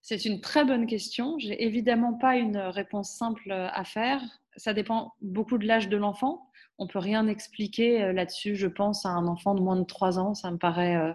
C'est 0.00 0.24
une 0.24 0.40
très 0.40 0.64
bonne 0.64 0.86
question. 0.86 1.36
J'ai 1.38 1.62
évidemment 1.64 2.14
pas 2.14 2.36
une 2.36 2.56
réponse 2.56 3.10
simple 3.10 3.50
à 3.52 3.84
faire 3.84 4.22
ça 4.58 4.74
dépend 4.74 5.14
beaucoup 5.22 5.56
de 5.56 5.66
l'âge 5.66 5.88
de 5.88 5.96
l'enfant. 5.96 6.50
On 6.78 6.86
peut 6.86 6.98
rien 6.98 7.26
expliquer 7.26 8.02
euh, 8.02 8.12
là-dessus, 8.12 8.54
je 8.54 8.66
pense, 8.66 9.06
à 9.06 9.10
un 9.10 9.26
enfant 9.26 9.54
de 9.54 9.60
moins 9.60 9.76
de 9.76 9.84
3 9.84 10.18
ans. 10.18 10.34
Ça 10.34 10.50
me 10.50 10.58
paraît, 10.58 10.96
euh, 10.96 11.12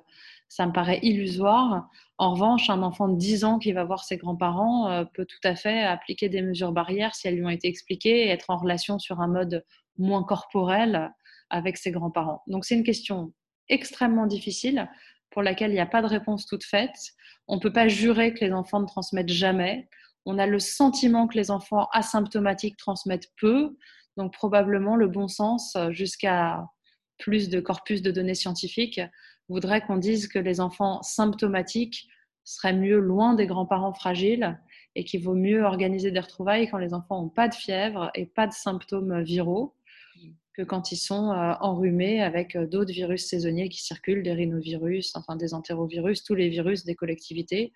ça 0.49 0.65
me 0.65 0.73
paraît 0.73 0.99
illusoire. 1.03 1.89
En 2.17 2.33
revanche, 2.33 2.69
un 2.69 2.83
enfant 2.83 3.07
de 3.07 3.17
10 3.17 3.45
ans 3.45 3.59
qui 3.59 3.71
va 3.71 3.83
voir 3.83 4.03
ses 4.03 4.17
grands-parents 4.17 4.89
euh, 4.89 5.05
peut 5.05 5.25
tout 5.25 5.39
à 5.43 5.55
fait 5.55 5.83
appliquer 5.83 6.29
des 6.29 6.41
mesures 6.41 6.71
barrières 6.71 7.15
si 7.15 7.27
elles 7.27 7.35
lui 7.35 7.45
ont 7.45 7.49
été 7.49 7.67
expliquées 7.67 8.27
et 8.27 8.29
être 8.29 8.49
en 8.49 8.57
relation 8.57 8.99
sur 8.99 9.21
un 9.21 9.27
mode 9.27 9.63
moins 9.97 10.23
corporel 10.23 11.11
avec 11.49 11.77
ses 11.77 11.91
grands-parents. 11.91 12.41
Donc 12.47 12.65
c'est 12.65 12.75
une 12.75 12.83
question 12.83 13.31
extrêmement 13.69 14.25
difficile 14.25 14.89
pour 15.29 15.43
laquelle 15.43 15.71
il 15.71 15.75
n'y 15.75 15.79
a 15.79 15.85
pas 15.85 16.01
de 16.01 16.07
réponse 16.07 16.45
toute 16.45 16.63
faite. 16.63 16.95
On 17.47 17.55
ne 17.55 17.61
peut 17.61 17.73
pas 17.73 17.87
jurer 17.87 18.33
que 18.33 18.43
les 18.43 18.53
enfants 18.53 18.79
ne 18.79 18.85
transmettent 18.85 19.29
jamais 19.29 19.87
on 20.25 20.37
a 20.37 20.47
le 20.47 20.59
sentiment 20.59 21.27
que 21.27 21.37
les 21.37 21.51
enfants 21.51 21.87
asymptomatiques 21.91 22.77
transmettent 22.77 23.31
peu, 23.39 23.75
donc 24.17 24.33
probablement 24.33 24.95
le 24.95 25.07
bon 25.07 25.27
sens, 25.27 25.75
euh, 25.75 25.91
jusqu'à 25.91 26.65
plus 27.17 27.49
de 27.49 27.59
corpus 27.59 28.01
de 28.01 28.11
données 28.11 28.35
scientifiques, 28.35 29.01
voudrait 29.49 29.81
qu'on 29.81 29.97
dise 29.97 30.27
que 30.27 30.39
les 30.39 30.59
enfants 30.59 31.01
symptomatiques 31.01 32.07
seraient 32.43 32.73
mieux 32.73 32.99
loin 32.99 33.33
des 33.33 33.47
grands-parents 33.47 33.93
fragiles 33.93 34.59
et 34.95 35.05
qu'il 35.05 35.23
vaut 35.23 35.35
mieux 35.35 35.63
organiser 35.63 36.11
des 36.11 36.19
retrouvailles 36.19 36.69
quand 36.69 36.77
les 36.77 36.93
enfants 36.93 37.21
n'ont 37.21 37.29
pas 37.29 37.47
de 37.47 37.55
fièvre 37.55 38.11
et 38.15 38.25
pas 38.25 38.47
de 38.47 38.53
symptômes 38.53 39.21
viraux 39.23 39.75
que 40.53 40.61
quand 40.61 40.91
ils 40.91 40.97
sont 40.97 41.31
euh, 41.31 41.53
enrhumés 41.61 42.21
avec 42.21 42.55
euh, 42.55 42.67
d'autres 42.67 42.93
virus 42.93 43.27
saisonniers 43.27 43.69
qui 43.69 43.83
circulent, 43.83 44.23
des 44.23 44.33
rhinovirus, 44.33 45.15
enfin 45.15 45.35
des 45.35 45.53
entérovirus, 45.53 46.23
tous 46.23 46.35
les 46.35 46.49
virus 46.49 46.85
des 46.85 46.95
collectivités 46.95 47.73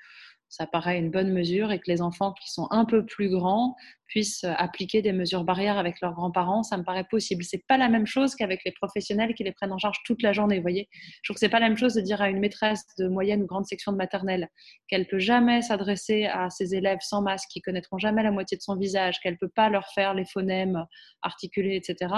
ça 0.50 0.66
paraît 0.66 0.98
une 0.98 1.12
bonne 1.12 1.32
mesure 1.32 1.72
et 1.72 1.80
que 1.80 1.90
les 1.90 2.02
enfants 2.02 2.34
qui 2.34 2.52
sont 2.52 2.68
un 2.72 2.86
peu 2.86 3.06
plus 3.06 3.30
grands 3.30 3.76
puissent 4.08 4.46
appliquer 4.46 5.02
des 5.02 5.12
mesures 5.12 5.44
barrières 5.44 5.78
avec 5.78 6.00
leurs 6.02 6.14
grands-parents, 6.14 6.64
ça 6.64 6.78
me 6.78 6.84
paraît 6.84 7.04
possible. 7.04 7.44
C'est 7.44 7.66
pas 7.68 7.78
la 7.78 7.90
même 7.90 8.06
chose 8.08 8.36
qu'avec 8.36 8.64
les 8.64 8.72
professionnels 8.72 9.34
qui 9.34 9.44
les 9.44 9.52
prennent 9.52 9.74
en 9.74 9.78
charge 9.78 9.98
toute 10.06 10.22
la 10.22 10.32
journée. 10.32 10.60
Voyez, 10.60 10.88
je 11.22 11.30
trouve 11.30 11.36
que 11.36 11.40
c'est 11.40 11.50
pas 11.50 11.60
la 11.60 11.68
même 11.68 11.78
chose 11.78 11.94
de 11.94 12.02
dire 12.02 12.22
à 12.22 12.30
une 12.30 12.40
maîtresse 12.40 12.86
de 12.98 13.08
moyenne 13.08 13.44
ou 13.44 13.46
grande 13.46 13.66
section 13.66 13.92
de 13.92 13.98
maternelle 13.98 14.48
qu'elle 14.88 15.08
peut 15.08 15.20
jamais 15.20 15.62
s'adresser 15.62 16.26
à 16.26 16.50
ses 16.50 16.74
élèves 16.74 17.00
sans 17.02 17.22
masque, 17.22 17.50
qui 17.50 17.62
connaîtront 17.62 17.98
jamais 17.98 18.24
la 18.24 18.32
moitié 18.32 18.56
de 18.56 18.62
son 18.62 18.78
visage, 18.78 19.20
qu'elle 19.20 19.38
peut 19.38 19.52
pas 19.54 19.70
leur 19.70 19.88
faire 19.90 20.14
les 20.14 20.26
phonèmes 20.26 20.86
articulés, 21.22 21.76
etc. 21.76 22.14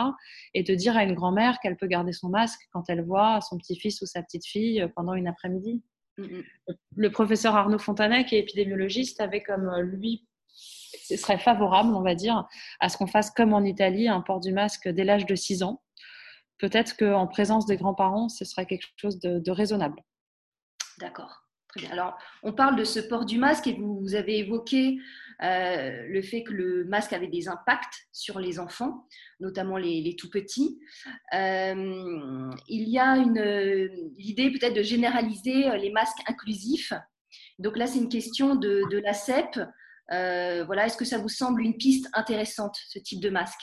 Et 0.54 0.62
de 0.62 0.76
dire 0.76 0.96
à 0.96 1.04
une 1.04 1.16
grand-mère 1.16 1.60
qu'elle 1.60 1.76
peut 1.76 1.88
garder 1.88 2.14
son 2.14 2.30
masque 2.30 2.62
quand 2.72 2.84
elle 2.90 3.04
voit 3.04 3.42
son 3.42 3.58
petit-fils 3.58 4.02
ou 4.02 4.06
sa 4.06 4.22
petite-fille 4.22 4.88
pendant 4.96 5.16
une 5.16 5.28
après-midi. 5.28 5.82
Mm, 6.20 6.38
mm. 6.38 6.44
Le 6.96 7.12
professeur 7.12 7.56
Arnaud 7.56 7.80
Fontanet, 7.80 8.26
qui 8.26 8.36
est 8.36 8.40
épidémiologiste, 8.40 9.22
avait 9.22 9.44
comme 9.44 9.70
euh, 9.70 9.82
lui, 9.82 10.28
ce 10.48 11.16
serait 11.16 11.40
favorable, 11.40 11.94
on 11.96 12.02
va 12.02 12.16
dire, 12.16 12.48
à 12.80 12.90
ce 12.90 12.98
qu'on 12.98 13.08
fasse 13.08 13.32
comme 13.32 13.54
en 13.54 13.64
Italie, 13.64 14.08
un 14.08 14.22
port 14.22 14.40
du 14.40 14.52
masque 14.52 14.88
dès 14.88 15.04
l'âge 15.04 15.26
de 15.26 15.36
6 15.36 15.64
ans. 15.64 15.82
Peut-être 16.58 16.98
qu'en 16.98 17.28
présence 17.28 17.66
des 17.66 17.78
grands-parents, 17.78 18.28
ce 18.28 18.44
serait 18.44 18.66
quelque 18.66 18.86
chose 18.98 19.20
de 19.20 19.52
raisonnable. 19.52 20.04
D'accord. 21.00 21.39
Alors, 21.92 22.18
on 22.44 22.54
parle 22.54 22.76
de 22.76 22.84
ce 22.84 23.00
port 23.00 23.26
du 23.26 23.38
masque 23.38 23.68
et 23.68 23.74
vous, 23.74 24.16
avez 24.16 24.40
évoqué 24.40 24.98
euh, 25.42 26.04
le 26.08 26.22
fait 26.22 26.44
que 26.44 26.52
le 26.52 26.84
masque 26.86 27.14
avait 27.14 27.28
des 27.28 27.48
impacts 27.48 28.08
sur 28.12 28.40
les 28.40 28.60
enfants, 28.60 29.08
notamment 29.40 29.78
les, 29.78 30.16
tout 30.18 30.30
petits. 30.30 30.80
Euh, 31.34 32.50
il 32.68 32.90
y 32.90 32.98
a 32.98 33.16
l'idée 33.16 34.52
peut-être 34.52 34.76
de 34.76 34.84
généraliser 34.84 35.78
les 35.78 35.92
masques 35.92 36.20
inclusifs. 36.28 36.94
Donc 37.60 37.78
là, 37.78 37.88
c'est 37.88 38.00
une 38.00 38.10
question 38.10 38.56
de, 38.56 38.98
la 39.04 39.14
CEP. 39.14 39.60
Euh, 40.12 40.64
voilà, 40.66 40.88
est-ce 40.88 40.98
que 40.98 41.06
ça 41.06 41.18
vous 41.18 41.30
semble 41.30 41.62
une 41.62 41.78
piste 41.78 42.10
intéressante, 42.14 42.76
ce 42.88 43.00
type 43.00 43.22
de 43.22 43.30
masque? 43.30 43.62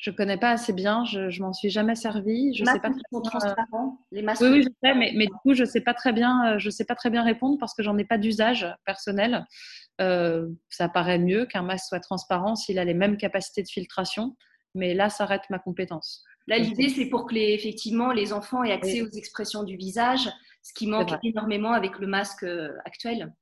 Je 0.00 0.10
connais 0.10 0.38
pas 0.38 0.50
assez 0.50 0.72
bien, 0.72 1.04
je, 1.04 1.28
je 1.28 1.42
m'en 1.42 1.52
suis 1.52 1.68
jamais 1.68 1.94
servi. 1.94 2.54
Je 2.54 2.64
sais 2.64 2.80
pas 2.80 2.88
très 2.88 3.00
bien, 3.12 3.20
transparents, 3.20 3.98
les 4.10 4.22
masques. 4.22 4.40
Oui, 4.40 4.48
oui, 4.48 4.62
je 4.62 4.68
sais, 4.82 4.94
mais, 4.94 5.12
mais, 5.14 5.26
du 5.26 5.32
coup, 5.42 5.52
je 5.52 5.64
sais 5.64 5.82
pas 5.82 5.92
très 5.92 6.14
bien, 6.14 6.54
euh, 6.54 6.58
je 6.58 6.70
sais 6.70 6.86
pas 6.86 6.94
très 6.94 7.10
bien 7.10 7.22
répondre 7.22 7.58
parce 7.58 7.74
que 7.74 7.82
j'en 7.82 7.98
ai 7.98 8.04
pas 8.04 8.16
d'usage 8.16 8.66
personnel. 8.86 9.46
Euh, 10.00 10.48
ça 10.70 10.88
paraît 10.88 11.18
mieux 11.18 11.44
qu'un 11.44 11.62
masque 11.62 11.88
soit 11.88 12.00
transparent 12.00 12.56
s'il 12.56 12.78
a 12.78 12.84
les 12.84 12.94
mêmes 12.94 13.18
capacités 13.18 13.62
de 13.62 13.68
filtration, 13.68 14.36
mais 14.74 14.94
là 14.94 15.10
s'arrête 15.10 15.42
ma 15.50 15.58
compétence. 15.58 16.24
Là, 16.46 16.56
l'idée, 16.56 16.88
c'est 16.88 17.06
pour 17.06 17.26
que 17.26 17.34
les, 17.34 17.52
effectivement 17.52 18.10
les 18.10 18.32
enfants 18.32 18.64
aient 18.64 18.72
accès 18.72 19.02
aux 19.02 19.10
expressions 19.10 19.64
du 19.64 19.76
visage, 19.76 20.30
ce 20.62 20.72
qui 20.72 20.86
manque 20.86 21.12
énormément 21.22 21.72
avec 21.72 21.98
le 21.98 22.06
masque 22.06 22.44
euh, 22.44 22.70
actuel. 22.86 23.34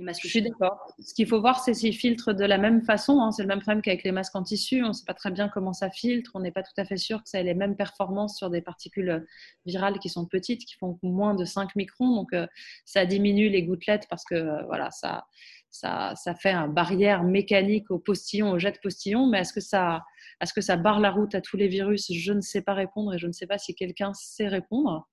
Je 0.00 0.28
suis 0.28 0.42
d'accord. 0.42 0.92
Ce 0.98 1.14
qu'il 1.14 1.26
faut 1.26 1.40
voir, 1.40 1.60
c'est 1.60 1.72
s'ils 1.72 1.94
filtrent 1.94 2.34
de 2.34 2.44
la 2.44 2.58
même 2.58 2.82
façon. 2.82 3.20
Hein. 3.20 3.30
C'est 3.30 3.42
le 3.42 3.48
même 3.48 3.60
problème 3.60 3.80
qu'avec 3.80 4.02
les 4.02 4.12
masques 4.12 4.34
en 4.34 4.42
tissu. 4.42 4.82
On 4.82 4.88
ne 4.88 4.92
sait 4.92 5.04
pas 5.04 5.14
très 5.14 5.30
bien 5.30 5.48
comment 5.48 5.72
ça 5.72 5.90
filtre. 5.90 6.32
On 6.34 6.40
n'est 6.40 6.50
pas 6.50 6.62
tout 6.62 6.72
à 6.76 6.84
fait 6.84 6.96
sûr 6.96 7.22
que 7.22 7.28
ça 7.28 7.40
ait 7.40 7.44
les 7.44 7.54
mêmes 7.54 7.76
performances 7.76 8.36
sur 8.36 8.50
des 8.50 8.60
particules 8.60 9.10
euh, 9.10 9.20
virales 9.66 9.98
qui 10.00 10.08
sont 10.08 10.26
petites, 10.26 10.64
qui 10.64 10.74
font 10.74 10.98
moins 11.02 11.34
de 11.34 11.44
5 11.44 11.76
microns. 11.76 12.14
Donc, 12.14 12.32
euh, 12.32 12.46
ça 12.84 13.06
diminue 13.06 13.48
les 13.48 13.62
gouttelettes 13.62 14.06
parce 14.10 14.24
que 14.24 14.34
euh, 14.34 14.62
voilà, 14.64 14.90
ça, 14.90 15.26
ça, 15.70 16.14
ça, 16.16 16.34
fait 16.34 16.52
une 16.52 16.72
barrière 16.72 17.22
mécanique 17.22 17.90
au 17.90 17.98
postillon, 17.98 18.50
au 18.50 18.58
jet 18.58 18.72
de 18.72 18.78
postillon. 18.78 19.26
Mais 19.28 19.40
est-ce 19.40 19.52
que, 19.52 19.60
ça, 19.60 20.02
est-ce 20.40 20.52
que 20.52 20.60
ça 20.60 20.76
barre 20.76 21.00
la 21.00 21.12
route 21.12 21.34
à 21.36 21.40
tous 21.40 21.56
les 21.56 21.68
virus? 21.68 22.10
Je 22.12 22.32
ne 22.32 22.40
sais 22.40 22.62
pas 22.62 22.74
répondre 22.74 23.14
et 23.14 23.18
je 23.18 23.28
ne 23.28 23.32
sais 23.32 23.46
pas 23.46 23.58
si 23.58 23.74
quelqu'un 23.74 24.12
sait 24.14 24.48
répondre. 24.48 25.08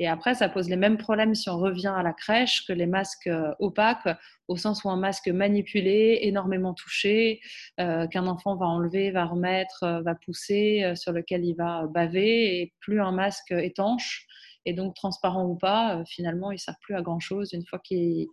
Et 0.00 0.08
après, 0.08 0.34
ça 0.34 0.48
pose 0.48 0.68
les 0.68 0.76
mêmes 0.76 0.98
problèmes 0.98 1.34
si 1.34 1.48
on 1.48 1.58
revient 1.58 1.92
à 1.94 2.02
la 2.02 2.12
crèche 2.12 2.66
que 2.66 2.72
les 2.72 2.86
masques 2.86 3.28
euh, 3.28 3.54
opaques, 3.60 4.08
au 4.48 4.56
sens 4.56 4.82
où 4.84 4.90
un 4.90 4.96
masque 4.96 5.28
manipulé, 5.28 6.18
énormément 6.22 6.74
touché, 6.74 7.40
euh, 7.80 8.08
qu'un 8.08 8.26
enfant 8.26 8.56
va 8.56 8.66
enlever, 8.66 9.12
va 9.12 9.24
remettre, 9.24 9.84
euh, 9.84 10.02
va 10.02 10.16
pousser, 10.16 10.92
sur 10.96 11.12
lequel 11.12 11.44
il 11.44 11.54
va 11.54 11.86
baver, 11.86 12.60
et 12.60 12.74
plus 12.80 13.00
un 13.00 13.12
masque 13.12 13.52
étanche 13.52 14.26
et 14.66 14.72
donc 14.72 14.94
transparent 14.94 15.44
ou 15.44 15.56
pas, 15.56 16.02
finalement, 16.06 16.50
il 16.50 16.54
ne 16.54 16.58
sert 16.58 16.76
plus 16.80 16.94
à 16.94 17.02
grand-chose 17.02 17.52
une 17.52 17.66
fois 17.66 17.78
qu'il 17.78 18.28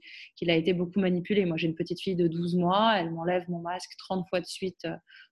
a 0.47 0.55
été 0.55 0.71
beaucoup 0.71 1.01
manipulé. 1.01 1.45
Moi, 1.45 1.57
j'ai 1.57 1.67
une 1.67 1.75
petite 1.75 1.99
fille 1.99 2.15
de 2.15 2.29
12 2.29 2.55
mois, 2.55 2.95
elle 2.97 3.11
m'enlève 3.11 3.43
mon 3.49 3.59
masque 3.59 3.91
30 3.97 4.25
fois 4.29 4.39
de 4.39 4.45
suite 4.45 4.87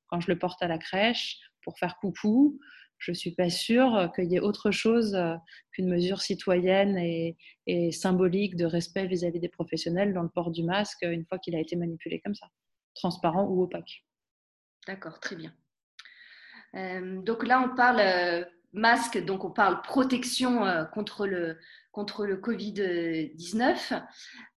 quand 0.07 0.19
je 0.19 0.29
le 0.29 0.37
porte 0.37 0.61
à 0.61 0.67
la 0.67 0.77
crèche 0.77 1.37
pour 1.63 1.79
faire 1.79 1.95
coucou 2.01 2.59
je 2.99 3.11
ne 3.11 3.15
suis 3.15 3.31
pas 3.31 3.49
sûre 3.49 4.11
qu'il 4.13 4.31
y 4.31 4.35
ait 4.35 4.41
autre 4.41 4.71
chose 4.71 5.15
euh, 5.15 5.35
qu'une 5.71 5.87
mesure 5.87 6.21
citoyenne 6.21 6.97
et, 6.97 7.37
symbolique 7.91 8.55
de 8.55 8.65
respect 8.65 9.05
vis-à-vis 9.05 9.39
des 9.39 9.47
professionnels 9.47 10.11
dans 10.11 10.23
le 10.23 10.29
port 10.29 10.49
du 10.49 10.63
masque 10.63 11.03
une 11.03 11.23
fois 11.25 11.37
qu'il 11.37 11.55
a 11.55 11.59
été 11.59 11.75
manipulé 11.75 12.19
comme 12.19 12.33
ça, 12.33 12.47
transparent 12.95 13.45
ou 13.45 13.61
opaque. 13.61 14.03
D'accord, 14.87 15.19
très 15.19 15.35
bien. 15.35 15.53
Euh, 16.73 17.21
donc 17.21 17.45
là, 17.45 17.61
on 17.61 17.75
parle 17.75 17.99
euh, 17.99 18.43
masque, 18.73 19.23
donc 19.23 19.45
on 19.45 19.51
parle 19.51 19.83
protection 19.83 20.63
contre 20.95 21.27
le, 21.27 21.59
contre 21.91 22.25
le 22.25 22.37
Covid-19. 22.37 24.01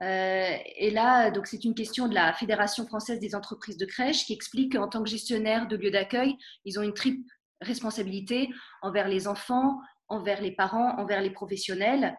et 0.00 0.90
là, 0.90 1.30
donc 1.30 1.46
c'est 1.46 1.64
une 1.64 1.74
question 1.74 2.08
de 2.08 2.14
la 2.14 2.32
Fédération 2.32 2.86
française 2.86 3.20
des 3.20 3.34
entreprises 3.34 3.76
de 3.76 3.84
crèche 3.84 4.24
qui 4.24 4.32
explique 4.32 4.72
qu'en 4.72 4.88
tant 4.88 5.02
que 5.02 5.10
gestionnaire 5.10 5.68
de 5.68 5.76
lieux 5.76 5.90
d'accueil, 5.90 6.34
ils 6.64 6.78
ont 6.78 6.82
une 6.82 6.94
triple 6.94 7.20
responsabilité 7.62 8.50
envers 8.82 9.08
les 9.08 9.26
enfants, 9.28 9.78
envers 10.08 10.40
les 10.40 10.52
parents, 10.52 10.98
envers 10.98 11.20
les 11.20 11.30
professionnels. 11.30 12.16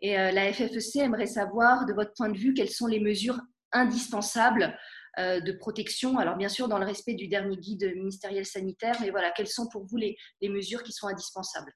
Et 0.00 0.18
euh, 0.18 0.30
la 0.30 0.52
FFEC 0.52 0.96
aimerait 0.96 1.26
savoir, 1.26 1.86
de 1.86 1.92
votre 1.92 2.12
point 2.14 2.28
de 2.28 2.38
vue, 2.38 2.54
quelles 2.54 2.70
sont 2.70 2.86
les 2.86 3.00
mesures 3.00 3.40
indispensables 3.72 4.76
euh, 5.18 5.40
de 5.40 5.52
protection. 5.52 6.18
Alors 6.18 6.36
bien 6.36 6.48
sûr, 6.48 6.68
dans 6.68 6.78
le 6.78 6.86
respect 6.86 7.14
du 7.14 7.28
dernier 7.28 7.56
guide 7.56 7.92
ministériel 7.96 8.46
sanitaire, 8.46 8.96
mais 9.00 9.10
voilà, 9.10 9.30
quelles 9.30 9.48
sont 9.48 9.68
pour 9.68 9.84
vous 9.84 9.96
les, 9.96 10.16
mesures 10.42 10.82
qui 10.82 10.92
sont 10.92 11.08
indispensables? 11.08 11.72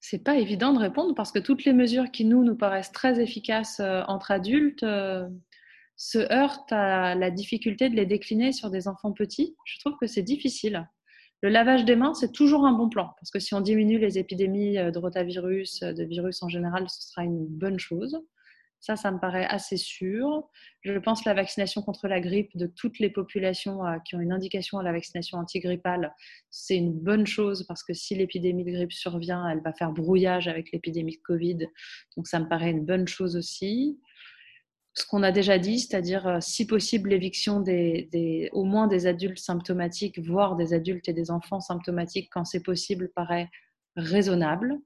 C'est 0.00 0.22
pas 0.22 0.36
évident 0.36 0.72
de 0.72 0.78
répondre 0.78 1.14
parce 1.14 1.32
que 1.32 1.38
toutes 1.38 1.64
les 1.64 1.72
mesures 1.72 2.10
qui 2.10 2.24
nous 2.24 2.44
nous 2.44 2.56
paraissent 2.56 2.92
très 2.92 3.20
efficaces 3.20 3.80
euh, 3.80 4.02
entre 4.06 4.30
adultes 4.30 4.84
se 5.96 6.18
heurtent 6.32 6.72
à 6.72 7.14
la 7.14 7.30
difficulté 7.30 7.88
de 7.88 7.96
les 7.96 8.06
décliner 8.06 8.52
sur 8.52 8.70
des 8.70 8.86
enfants 8.86 9.12
petits. 9.12 9.56
Je 9.64 9.80
trouve 9.80 9.96
que 9.98 10.06
c'est 10.06 10.22
difficile. 10.22 10.86
Le 11.42 11.48
lavage 11.50 11.84
des 11.84 11.96
mains, 11.96 12.14
c'est 12.14 12.32
toujours 12.32 12.64
un 12.64 12.72
bon 12.72 12.88
plan, 12.88 13.10
parce 13.20 13.30
que 13.30 13.38
si 13.38 13.54
on 13.54 13.60
diminue 13.60 13.98
les 13.98 14.18
épidémies 14.18 14.76
de 14.76 14.98
rotavirus, 14.98 15.80
de 15.80 16.04
virus 16.04 16.42
en 16.42 16.48
général, 16.48 16.88
ce 16.88 17.08
sera 17.08 17.24
une 17.24 17.46
bonne 17.46 17.78
chose. 17.78 18.18
Ça, 18.80 18.94
ça 18.94 19.10
me 19.10 19.18
paraît 19.18 19.46
assez 19.46 19.76
sûr. 19.76 20.48
Je 20.82 20.96
pense 20.98 21.22
que 21.22 21.28
la 21.28 21.34
vaccination 21.34 21.82
contre 21.82 22.08
la 22.08 22.20
grippe 22.20 22.56
de 22.56 22.66
toutes 22.66 22.98
les 22.98 23.10
populations 23.10 23.84
euh, 23.84 23.98
qui 24.04 24.14
ont 24.14 24.20
une 24.20 24.32
indication 24.32 24.78
à 24.78 24.82
la 24.82 24.92
vaccination 24.92 25.38
antigrippale, 25.38 26.14
c'est 26.50 26.76
une 26.76 26.92
bonne 26.92 27.26
chose 27.26 27.64
parce 27.66 27.82
que 27.82 27.94
si 27.94 28.14
l'épidémie 28.14 28.64
de 28.64 28.70
grippe 28.70 28.92
survient, 28.92 29.48
elle 29.48 29.60
va 29.62 29.72
faire 29.72 29.92
brouillage 29.92 30.46
avec 30.46 30.70
l'épidémie 30.72 31.16
de 31.16 31.22
Covid. 31.22 31.66
Donc 32.16 32.28
ça 32.28 32.38
me 32.38 32.48
paraît 32.48 32.70
une 32.70 32.84
bonne 32.84 33.08
chose 33.08 33.36
aussi. 33.36 33.98
Ce 34.98 35.06
qu'on 35.06 35.22
a 35.22 35.30
déjà 35.30 35.58
dit, 35.58 35.78
c'est-à-dire 35.78 36.26
euh, 36.26 36.40
si 36.40 36.66
possible 36.66 37.10
l'éviction 37.10 37.60
des, 37.60 38.48
au 38.52 38.64
moins 38.64 38.86
des 38.86 39.06
adultes 39.06 39.38
symptomatiques, 39.38 40.18
voire 40.18 40.56
des 40.56 40.72
adultes 40.72 41.08
et 41.08 41.12
des 41.12 41.30
enfants 41.30 41.60
symptomatiques 41.60 42.30
quand 42.32 42.44
c'est 42.44 42.62
possible, 42.62 43.10
paraît 43.14 43.50
raisonnable 43.96 44.80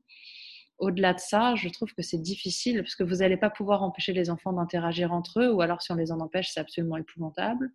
au-delà 0.81 1.13
de 1.13 1.21
ça, 1.21 1.55
je 1.57 1.69
trouve 1.69 1.93
que 1.95 2.03
c'est 2.03 2.21
difficile 2.21 2.79
parce 2.79 2.95
que 2.95 3.05
vous 3.05 3.17
n'allez 3.17 3.37
pas 3.37 3.51
pouvoir 3.51 3.83
empêcher 3.83 4.13
les 4.13 4.31
enfants 4.31 4.53
d'interagir 4.53 5.13
entre 5.13 5.41
eux, 5.41 5.53
ou 5.53 5.61
alors 5.61 5.83
si 5.83 5.93
on 5.93 5.95
les 5.95 6.11
en 6.11 6.21
empêche, 6.21 6.49
c'est 6.53 6.61
absolument 6.61 6.97
épouvantable. 6.97 7.71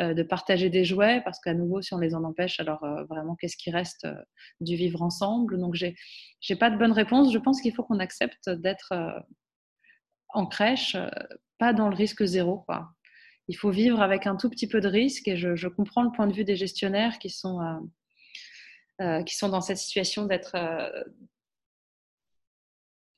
Euh, 0.00 0.14
de 0.14 0.22
partager 0.22 0.70
des 0.70 0.84
jouets, 0.84 1.22
parce 1.24 1.40
qu'à 1.40 1.54
nouveau, 1.54 1.82
si 1.82 1.92
on 1.92 1.98
les 1.98 2.14
en 2.14 2.22
empêche, 2.22 2.60
alors 2.60 2.84
euh, 2.84 3.04
vraiment, 3.04 3.34
qu'est-ce 3.34 3.56
qui 3.56 3.70
reste 3.70 4.06
du 4.60 4.76
vivre 4.76 5.02
ensemble? 5.02 5.58
Donc, 5.58 5.74
j'ai 5.74 5.96
n'ai 6.48 6.56
pas 6.56 6.70
de 6.70 6.78
bonne 6.78 6.92
réponse. 6.92 7.32
Je 7.32 7.38
pense 7.38 7.60
qu'il 7.60 7.74
faut 7.74 7.82
qu'on 7.82 7.98
accepte 7.98 8.48
d'être 8.48 8.92
en 10.28 10.46
crèche, 10.46 10.96
pas 11.58 11.72
dans 11.72 11.88
le 11.88 11.96
risque 11.96 12.24
zéro. 12.24 12.58
Quoi. 12.66 12.90
Il 13.48 13.56
faut 13.56 13.70
vivre 13.70 14.00
avec 14.02 14.26
un 14.26 14.36
tout 14.36 14.50
petit 14.50 14.68
peu 14.68 14.80
de 14.80 14.88
risque, 14.88 15.28
et 15.28 15.36
je, 15.36 15.56
je 15.56 15.68
comprends 15.68 16.02
le 16.02 16.10
point 16.10 16.26
de 16.26 16.32
vue 16.32 16.44
des 16.44 16.56
gestionnaires 16.56 17.18
qui 17.18 17.30
sont, 17.30 17.60
qui 19.26 19.36
sont 19.36 19.48
dans 19.48 19.60
cette 19.60 19.78
situation 19.78 20.24
d'être 20.26 20.56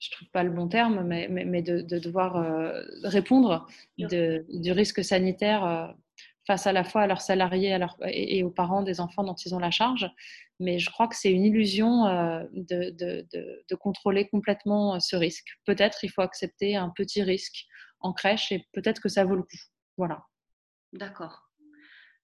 je 0.01 0.11
trouve 0.11 0.29
pas 0.31 0.45
le 0.45 0.51
bon 0.51 0.69
terme, 0.69 1.03
mais, 1.05 1.29
mais, 1.29 1.63
de, 1.63 1.81
devoir 1.99 2.37
euh, 2.37 2.83
répondre 3.05 3.67
du 3.99 4.73
risque 4.73 5.03
sanitaire 5.03 5.65
euh, 5.65 5.87
face 6.47 6.67
à 6.67 6.73
la 6.73 6.85
fois 6.85 7.03
à 7.03 7.07
leurs 7.07 7.21
salariés 7.21 7.77
et, 8.07 8.43
aux 8.43 8.51
parents 8.51 8.83
des 8.83 9.01
enfants 9.01 9.25
dont 9.25 9.35
ils 9.35 9.55
ont 9.55 9.59
la 9.59 9.71
charge. 9.71 10.09
Mais 10.61 10.79
je 10.79 10.91
crois 10.91 11.09
que 11.09 11.17
c'est 11.17 11.31
une 11.31 11.45
illusion 11.45 12.07
euh, 12.07 12.45
de, 12.53 12.91
de, 12.91 13.75
contrôler 13.75 14.29
complètement 14.29 15.01
ce 15.01 15.17
risque. 15.17 15.59
Peut-être 15.65 16.05
il 16.05 16.11
faut 16.11 16.23
accepter 16.23 16.77
un 16.77 16.91
petit 16.91 17.23
risque 17.23 17.67
en 18.01 18.13
crèche 18.13 18.53
et 18.53 18.67
peut-être 18.73 19.01
que 19.01 19.09
ça 19.09 19.25
vaut 19.25 19.37
le 19.37 19.43
coup. 19.43 19.59
Voilà. 19.97 20.25
D'accord. 20.93 21.49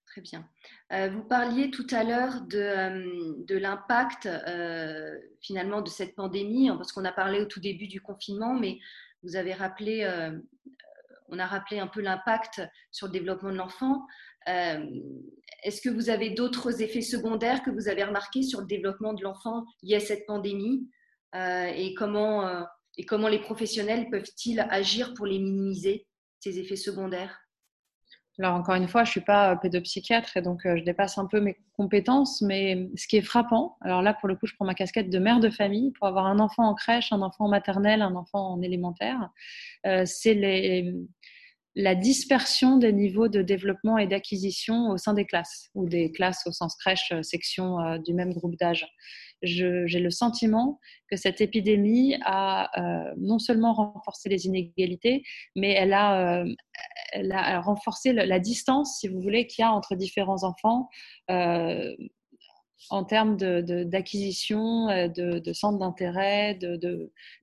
Très 0.07 0.21
bien. 0.21 0.49
Euh, 0.93 1.09
vous 1.09 1.25
parliez 1.25 1.71
tout 1.71 1.87
à 1.91 2.05
l'heure 2.05 2.43
de, 2.43 2.59
euh, 2.59 3.59
l'impact 3.59 4.27
euh, 4.27 5.19
finalement 5.41 5.81
de 5.81 5.89
cette 5.89 6.15
pandémie, 6.15 6.69
hein, 6.69 6.77
parce 6.77 6.93
qu'on 6.93 7.05
a 7.05 7.13
parlé 7.13 7.41
au 7.41 7.47
tout 7.47 7.61
début 7.61 7.89
du 7.89 8.01
confinement, 8.01 8.55
mais 8.55 8.79
vous 9.23 9.37
avez 9.37 9.55
rappelé, 9.55 10.07
on 11.29 11.39
a 11.39 11.47
rappelé 11.47 11.81
un 11.81 11.87
peu 11.87 12.03
l'impact 12.03 12.63
sur 12.93 13.07
le 13.07 13.13
développement 13.13 13.51
de 13.51 13.57
l'enfant. 13.57 14.07
Est-ce 14.47 15.81
que 15.81 15.89
vous 15.89 16.11
avez 16.11 16.31
d'autres 16.31 16.83
effets 16.83 17.01
secondaires 17.01 17.63
que 17.63 17.71
vous 17.71 17.89
avez 17.89 18.05
remarqués 18.05 18.43
sur 18.43 18.61
le 18.61 18.67
développement 18.67 19.15
de 19.15 19.23
l'enfant 19.23 19.65
liés 19.83 19.97
à 19.97 20.01
cette 20.01 20.27
pandémie? 20.27 20.91
Et, 21.35 21.95
comment, 21.97 22.67
et 22.97 23.05
comment 23.05 23.29
les 23.29 23.41
professionnels 23.41 24.09
peuvent-ils 24.11 24.61
agir 24.61 25.15
pour 25.15 25.27
les 25.27 25.39
minimiser, 25.39 26.07
ces 26.41 26.59
effets 26.59 26.77
secondaires? 26.77 27.45
Alors 28.39 28.55
encore 28.55 28.75
une 28.75 28.89
fois, 28.89 29.05
je 29.05 29.13
suis 29.13 29.21
pas 29.21 29.53
euh, 29.53 29.57
pédopsychiatre 29.57 30.37
et 30.37 30.43
donc 30.43 30.67
euh, 30.67 30.77
je 30.77 30.83
dépasse 30.83 31.19
un 31.19 31.27
peu 31.27 31.41
mes 31.41 31.57
compétences, 31.77 32.43
mais 32.43 32.91
ce 32.97 33.07
qui 33.07 33.17
est 33.17 33.23
frappant, 33.23 33.77
alors 33.81 34.03
là 34.03 34.13
pour 34.13 34.29
le 34.29 34.35
coup, 34.35 34.47
je 34.47 34.55
prends 34.57 34.65
ma 34.65 34.75
casquette 34.75 35.09
de 35.09 35.19
mère 35.21 35.39
de 35.39 35.51
famille 35.51 35.93
pour 35.93 36.09
avoir 36.09 36.27
un 36.27 36.41
enfant 36.41 36.65
en 36.65 36.75
crèche, 36.75 37.13
un 37.13 37.23
enfant 37.23 37.45
en 37.45 37.49
maternelle, 37.49 38.03
un 38.03 38.17
enfant 38.17 38.55
en 38.55 38.61
élémentaire, 38.61 39.31
euh, 39.87 40.05
c'est 40.05 40.35
la 41.77 41.95
dispersion 41.95 42.77
des 42.77 42.93
niveaux 42.93 43.29
de 43.29 43.41
développement 43.41 43.99
et 43.99 44.09
d'acquisition 44.09 44.91
au 44.91 44.97
sein 44.97 45.15
des 45.15 45.27
classes, 45.27 45.71
ou 45.75 45.89
des 45.89 46.11
classes 46.11 46.45
au 46.47 46.53
sens 46.53 46.77
crèche, 46.77 47.13
section 47.23 47.99
du 47.99 48.15
même 48.15 48.33
groupe 48.33 48.57
d'âge. 48.57 48.87
J'ai 49.45 50.01
le 50.01 50.11
sentiment 50.11 50.81
que 51.11 51.17
cette 51.17 51.41
épidémie 51.41 52.17
a 52.25 52.71
euh, 52.81 53.15
non 53.19 53.39
seulement 53.39 53.75
renforcé 53.75 54.29
les 54.29 54.47
inégalités, 54.47 55.23
mais 55.55 55.73
elle 55.73 55.93
a, 55.93 56.45
a 57.33 57.61
renforcé 57.61 58.13
la 58.13 58.39
distance, 58.39 58.99
si 59.01 59.09
vous 59.09 59.21
voulez, 59.21 59.47
qu'il 59.47 59.63
y 59.63 59.65
a 59.65 59.73
entre 59.73 59.95
différents 59.95 60.45
enfants 60.45 60.89
en 62.91 63.05
termes 63.05 63.37
d'acquisition, 63.37 64.87
de, 64.87 65.39
de, 65.39 65.53
centres 65.53 65.79
d'intérêt, 65.79 66.59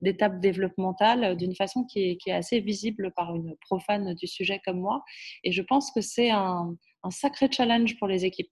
d'étapes 0.02 0.40
développementales, 0.40 1.24
euh, 1.24 1.36
d'une 1.36 1.56
façon 1.56 1.84
qui 1.84 2.18
est, 2.26 2.32
assez 2.32 2.60
visible 2.60 3.12
par 3.16 3.36
une 3.36 3.56
profane 3.62 4.14
du 4.14 4.28
sujet 4.28 4.62
comme 4.66 4.80
moi. 4.80 5.04
Et 5.44 5.52
je 5.52 5.62
pense 5.62 5.92
que 5.92 6.02
c'est 6.02 6.30
un, 6.30 6.76
un 7.04 7.12
sacré 7.12 7.50
challenge 7.52 7.98
pour 7.98 8.08
les 8.08 8.26
équipes. 8.26 8.52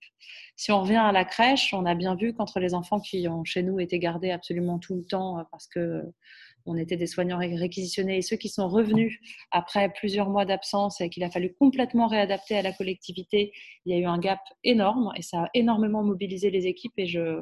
Si 0.56 0.72
on 0.72 0.82
revient 0.82 0.96
à 0.96 1.12
la 1.12 1.26
crèche, 1.26 1.74
on 1.74 1.86
a 1.86 1.96
bien 1.96 2.16
vu 2.16 2.34
qu'entre 2.34 2.60
les 2.60 2.74
enfants 2.74 3.00
qui 3.00 3.28
ont 3.28 3.44
chez 3.44 3.64
nous 3.64 3.80
été 3.80 4.00
gardés 4.00 4.32
absolument 4.32 4.80
tout 4.80 4.96
le 4.96 5.06
temps 5.06 5.40
euh, 5.40 5.44
parce 5.52 5.68
que 5.68 6.04
on 6.66 6.78
était 6.78 6.98
des 6.98 7.08
soignants 7.08 7.38
réquisitionnés 7.38 8.18
et 8.18 8.22
ceux 8.22 8.36
qui 8.36 8.50
sont 8.50 8.68
revenus 8.68 9.20
après 9.50 9.92
plusieurs 9.92 10.30
mois 10.30 10.46
d'absence 10.46 11.02
et 11.02 11.10
qu'il 11.10 11.24
a 11.24 11.32
fallu 11.32 11.54
complètement 11.54 12.08
réadapter 12.08 12.58
à 12.58 12.62
la 12.62 12.74
collectivité, 12.74 13.54
il 13.86 13.94
y 13.94 13.98
a 13.98 14.00
eu 14.00 14.06
un 14.06 14.20
gap 14.20 14.42
énorme 14.64 15.12
et 15.16 15.22
ça 15.22 15.44
a 15.44 15.50
énormément 15.54 16.04
mobilisé 16.04 16.52
les 16.52 16.68
équipes 16.68 16.94
et 16.98 17.08
je, 17.08 17.40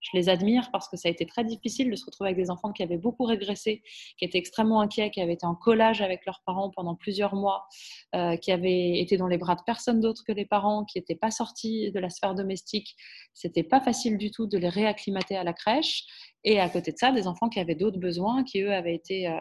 je 0.00 0.16
les 0.16 0.28
admire 0.28 0.70
parce 0.72 0.88
que 0.88 0.96
ça 0.96 1.08
a 1.08 1.10
été 1.10 1.26
très 1.26 1.44
difficile 1.44 1.90
de 1.90 1.96
se 1.96 2.04
retrouver 2.04 2.30
avec 2.30 2.42
des 2.42 2.50
enfants 2.50 2.72
qui 2.72 2.82
avaient 2.82 2.98
beaucoup 2.98 3.24
régressé, 3.24 3.82
qui 4.18 4.24
étaient 4.24 4.38
extrêmement 4.38 4.80
inquiets, 4.80 5.10
qui 5.10 5.20
avaient 5.20 5.34
été 5.34 5.46
en 5.46 5.54
collage 5.54 6.02
avec 6.02 6.24
leurs 6.26 6.42
parents 6.44 6.70
pendant 6.70 6.94
plusieurs 6.94 7.34
mois, 7.34 7.66
euh, 8.14 8.36
qui 8.36 8.52
avaient 8.52 8.98
été 9.00 9.16
dans 9.16 9.28
les 9.28 9.38
bras 9.38 9.54
de 9.54 9.62
personne 9.64 10.00
d'autre 10.00 10.22
que 10.26 10.32
les 10.32 10.46
parents, 10.46 10.84
qui 10.84 10.98
n'étaient 10.98 11.14
pas 11.14 11.30
sortis 11.30 11.90
de 11.90 11.98
la 11.98 12.10
sphère 12.10 12.34
domestique. 12.34 12.94
C'était 13.34 13.62
pas 13.62 13.80
facile 13.80 14.18
du 14.18 14.30
tout 14.30 14.46
de 14.46 14.58
les 14.58 14.68
réacclimater 14.68 15.36
à 15.36 15.44
la 15.44 15.52
crèche. 15.52 16.04
Et 16.48 16.60
à 16.60 16.68
côté 16.68 16.92
de 16.92 16.96
ça, 16.96 17.10
des 17.10 17.26
enfants 17.26 17.48
qui 17.48 17.58
avaient 17.58 17.74
d'autres 17.74 17.98
besoins, 17.98 18.44
qui 18.44 18.60
eux 18.60 18.72
avaient 18.72 18.94
été 18.94 19.26
euh, 19.26 19.32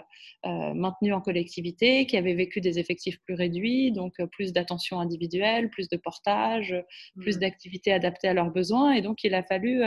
euh, 0.48 0.74
maintenus 0.74 1.14
en 1.14 1.22
collectivité, 1.22 2.08
qui 2.08 2.18
avaient 2.18 2.34
vécu 2.34 2.62
des 2.62 2.80
effectifs 2.80 3.20
plus 3.22 3.36
réduits, 3.36 3.92
donc 3.92 4.20
euh, 4.20 4.26
plus 4.26 4.54
d'attention 4.54 5.00
individuelle, 5.00 5.70
plus 5.70 5.88
de 5.88 5.98
portage, 5.98 6.76
plus 7.20 7.38
mmh. 7.38 7.40
d'activités 7.42 7.94
adaptées 7.94 8.28
à 8.28 8.34
leurs 8.34 8.50
besoins. 8.50 8.94
Et 8.94 9.04
donc 9.04 9.24
il 9.24 9.36
a 9.36 9.44
fallu 9.44 9.84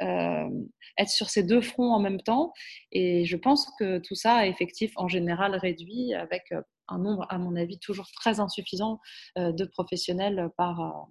être 0.00 1.08
sur 1.08 1.30
ces 1.30 1.44
deux 1.44 1.60
fronts 1.60 1.92
en 1.92 2.00
même 2.00 2.20
temps. 2.20 2.52
Et 2.90 3.24
je 3.26 3.36
pense 3.36 3.70
que 3.78 3.98
tout 3.98 4.16
ça 4.16 4.34
a 4.34 4.46
effectif 4.46 4.92
en 4.96 5.06
général 5.06 5.54
réduit 5.54 6.14
avec 6.14 6.52
un 6.88 6.98
nombre, 6.98 7.26
à 7.28 7.38
mon 7.38 7.54
avis, 7.54 7.78
toujours 7.78 8.10
très 8.10 8.40
insuffisant 8.40 8.98
de 9.36 9.64
professionnels 9.64 10.50
par, 10.56 11.06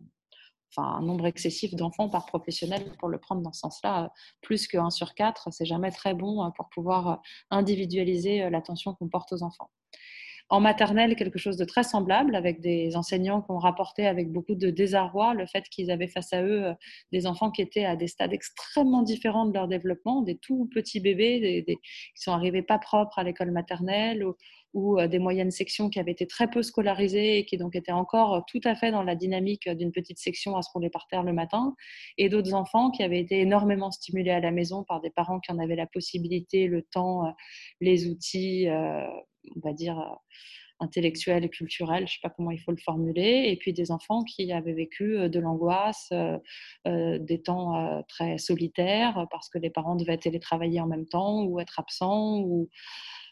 enfin, 0.70 0.98
un 0.98 1.02
nombre 1.02 1.26
excessif 1.26 1.76
d'enfants 1.76 2.10
par 2.10 2.26
professionnel 2.26 2.84
pour 3.00 3.10
le 3.10 3.18
prendre 3.18 3.42
dans 3.42 3.52
ce 3.54 3.62
sens-là, 3.62 4.12
plus 4.42 4.68
que 4.68 4.78
1 4.78 4.90
sur 4.90 5.14
4, 5.14 5.50
c'est 5.52 5.66
jamais 5.66 5.92
très 5.92 6.14
bon 6.14 6.44
euh, 6.44 6.50
pour 6.56 6.70
pouvoir 6.70 7.08
euh, 7.08 7.16
individualiser 7.52 8.44
euh, 8.44 8.50
l'attention 8.50 8.94
qu'on 8.94 9.08
porte 9.08 9.34
aux 9.34 9.44
enfants. 9.44 9.70
En 10.52 10.62
maternelle, 10.62 11.16
quelque 11.16 11.38
chose 11.38 11.58
de 11.58 11.66
très 11.66 11.84
semblable, 11.84 12.36
avec 12.36 12.60
des 12.60 12.96
enseignants 12.96 13.44
qui 13.44 13.52
ont 13.52 13.60
rapporté 13.60 14.08
avec 14.08 14.32
beaucoup 14.32 14.56
de 14.56 14.72
désarroi 14.72 15.36
le 15.36 15.46
fait 15.46 15.70
qu'ils 15.70 15.92
avaient 15.92 16.08
face 16.08 16.34
à 16.34 16.42
eux 16.42 16.74
des 17.12 17.28
enfants 17.28 17.52
qui 17.52 17.62
étaient 17.62 17.86
à 17.86 17.96
des 17.96 18.08
stades 18.08 18.34
extrêmement 18.34 19.04
différents 19.04 19.46
de 19.46 19.54
leur 19.54 19.68
développement, 19.68 20.24
des 20.24 20.40
tout 20.40 20.68
petits 20.74 21.02
bébés 21.02 21.66
qui 21.68 22.22
sont 22.24 22.32
arrivés 22.32 22.64
pas 22.64 22.80
propres 22.80 23.20
à 23.20 23.24
l'école 23.24 23.52
maternelle 23.52 24.26
ou, 24.26 24.36
ou 24.74 25.00
euh, 25.00 25.08
des 25.08 25.20
moyennes 25.20 25.52
sections 25.52 25.90
qui 25.90 26.00
avaient 26.00 26.12
été 26.12 26.28
très 26.28 26.50
peu 26.50 26.62
scolarisées 26.62 27.40
et 27.40 27.46
qui 27.46 27.58
donc 27.58 27.76
étaient 27.76 27.92
encore 27.92 28.36
euh, 28.36 28.42
tout 28.48 28.62
à 28.64 28.76
fait 28.76 28.92
dans 28.92 29.04
la 29.04 29.16
dynamique 29.16 29.70
d'une 29.70 29.92
petite 29.92 30.20
section 30.20 30.56
à 30.56 30.62
se 30.62 30.70
rouler 30.72 30.90
par 30.90 31.08
terre 31.08 31.24
le 31.24 31.34
matin, 31.34 31.76
et 32.18 32.30
d'autres 32.30 32.54
enfants 32.54 32.92
qui 32.92 33.04
avaient 33.04 33.20
été 33.20 33.40
énormément 33.40 33.92
stimulés 33.92 34.32
à 34.32 34.40
la 34.40 34.52
maison 34.52 34.84
par 34.84 35.02
des 35.02 35.10
parents 35.10 35.40
qui 35.40 35.52
en 35.52 35.60
avaient 35.60 35.76
la 35.76 35.88
possibilité, 35.88 36.68
le 36.68 36.84
temps, 36.84 37.26
euh, 37.26 37.32
les 37.82 38.08
outils, 38.08 38.68
on 38.70 39.60
va 39.64 39.74
dire 39.74 40.18
intellectuels 40.80 41.44
et 41.44 41.50
culturels, 41.50 42.00
je 42.00 42.04
ne 42.04 42.08
sais 42.08 42.20
pas 42.22 42.30
comment 42.30 42.52
il 42.52 42.60
faut 42.60 42.72
le 42.72 42.78
formuler, 42.78 43.50
et 43.50 43.58
puis 43.58 43.74
des 43.74 43.92
enfants 43.92 44.24
qui 44.24 44.52
avaient 44.52 44.74
vécu 44.74 45.30
de 45.30 45.40
l'angoisse, 45.40 46.12
des 46.86 47.42
temps 47.42 48.04
très 48.08 48.38
solitaires 48.38 49.28
parce 49.32 49.50
que 49.50 49.58
les 49.58 49.70
parents 49.70 49.96
devaient 49.96 50.18
télétravailler 50.18 50.80
en 50.80 50.88
même 50.88 51.06
temps 51.06 51.44
ou 51.44 51.60
être 51.60 51.80
absents 51.80 52.40
ou 52.40 52.70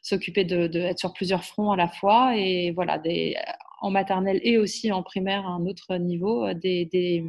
s'occuper 0.08 0.46
de, 0.46 0.94
sur 0.96 1.14
plusieurs 1.14 1.44
fronts 1.44 1.72
à 1.72 1.76
la 1.76 1.88
fois 1.88 2.38
et 2.38 2.72
voilà 2.72 2.98
des, 2.98 3.36
en 3.82 3.92
maternelle 3.92 4.40
et 4.44 4.58
aussi 4.58 4.92
en 4.92 5.04
primaire 5.04 5.46
à 5.46 5.50
un 5.50 5.66
autre 5.66 5.98
niveau 5.98 6.54
des, 6.54 6.86
des, 6.86 7.24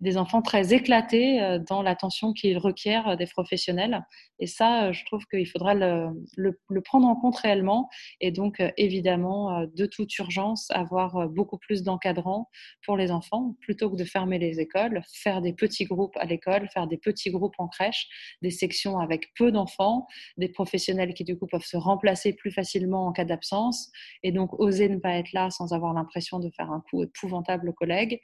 des 0.00 0.16
enfants 0.16 0.42
très 0.42 0.72
éclatés 0.72 1.42
euh, 1.42 1.58
dans 1.58 1.82
l'attention 1.82 2.32
qu'ils 2.32 2.58
requièrent 2.58 3.16
des 3.16 3.26
professionnels. 3.26 4.04
Et 4.38 4.46
ça, 4.46 4.86
euh, 4.86 4.92
je 4.92 5.04
trouve 5.04 5.24
qu'il 5.26 5.46
faudra 5.46 5.74
le, 5.74 6.80
prendre 6.84 7.06
en 7.06 7.16
compte 7.16 7.36
réellement. 7.36 7.88
Et 8.20 8.30
donc, 8.30 8.60
euh, 8.60 8.70
évidemment, 8.76 9.66
de 9.66 9.86
toute 9.86 10.16
urgence, 10.18 10.70
avoir 10.70 11.28
beaucoup 11.28 11.58
plus 11.58 11.82
d'encadrants 11.82 12.48
pour 12.84 12.96
les 12.96 13.10
enfants, 13.10 13.54
plutôt 13.60 13.90
que 13.90 13.96
de 13.96 14.04
fermer 14.04 14.38
les 14.38 14.60
écoles, 14.60 15.02
faire 15.12 15.42
des 15.42 15.52
petits 15.52 15.84
groupes 15.84 16.16
à 16.16 16.24
l'école, 16.24 16.68
faire 16.72 16.86
des 16.86 16.96
petits 16.96 17.30
groupes 17.30 17.54
en 17.58 17.68
crèche, 17.68 18.08
des 18.42 18.50
sections 18.50 18.98
avec 18.98 19.28
peu 19.34 19.52
d'enfants, 19.52 20.06
des 20.38 20.48
professionnels 20.48 21.12
qui, 21.14 21.24
du 21.24 21.38
coup, 21.38 21.46
peuvent 21.46 21.64
se 21.64 21.76
remplacer 21.76 22.32
plus 22.32 22.50
facilement 22.50 23.06
en 23.06 23.12
cas 23.12 23.24
d'absence. 23.24 23.90
Et 24.22 24.32
donc, 24.32 24.58
oser 24.58 24.88
ne 24.88 24.98
pas 24.98 25.16
être 25.16 25.32
là 25.32 25.50
sans 25.50 25.72
avoir 25.72 25.92
l'impression 25.92 26.38
de 26.38 26.50
faire 26.56 26.70
un 26.70 26.82
coup 26.90 27.02
épouvantable 27.02 27.68
aux 27.68 27.74
collègues 27.74 28.20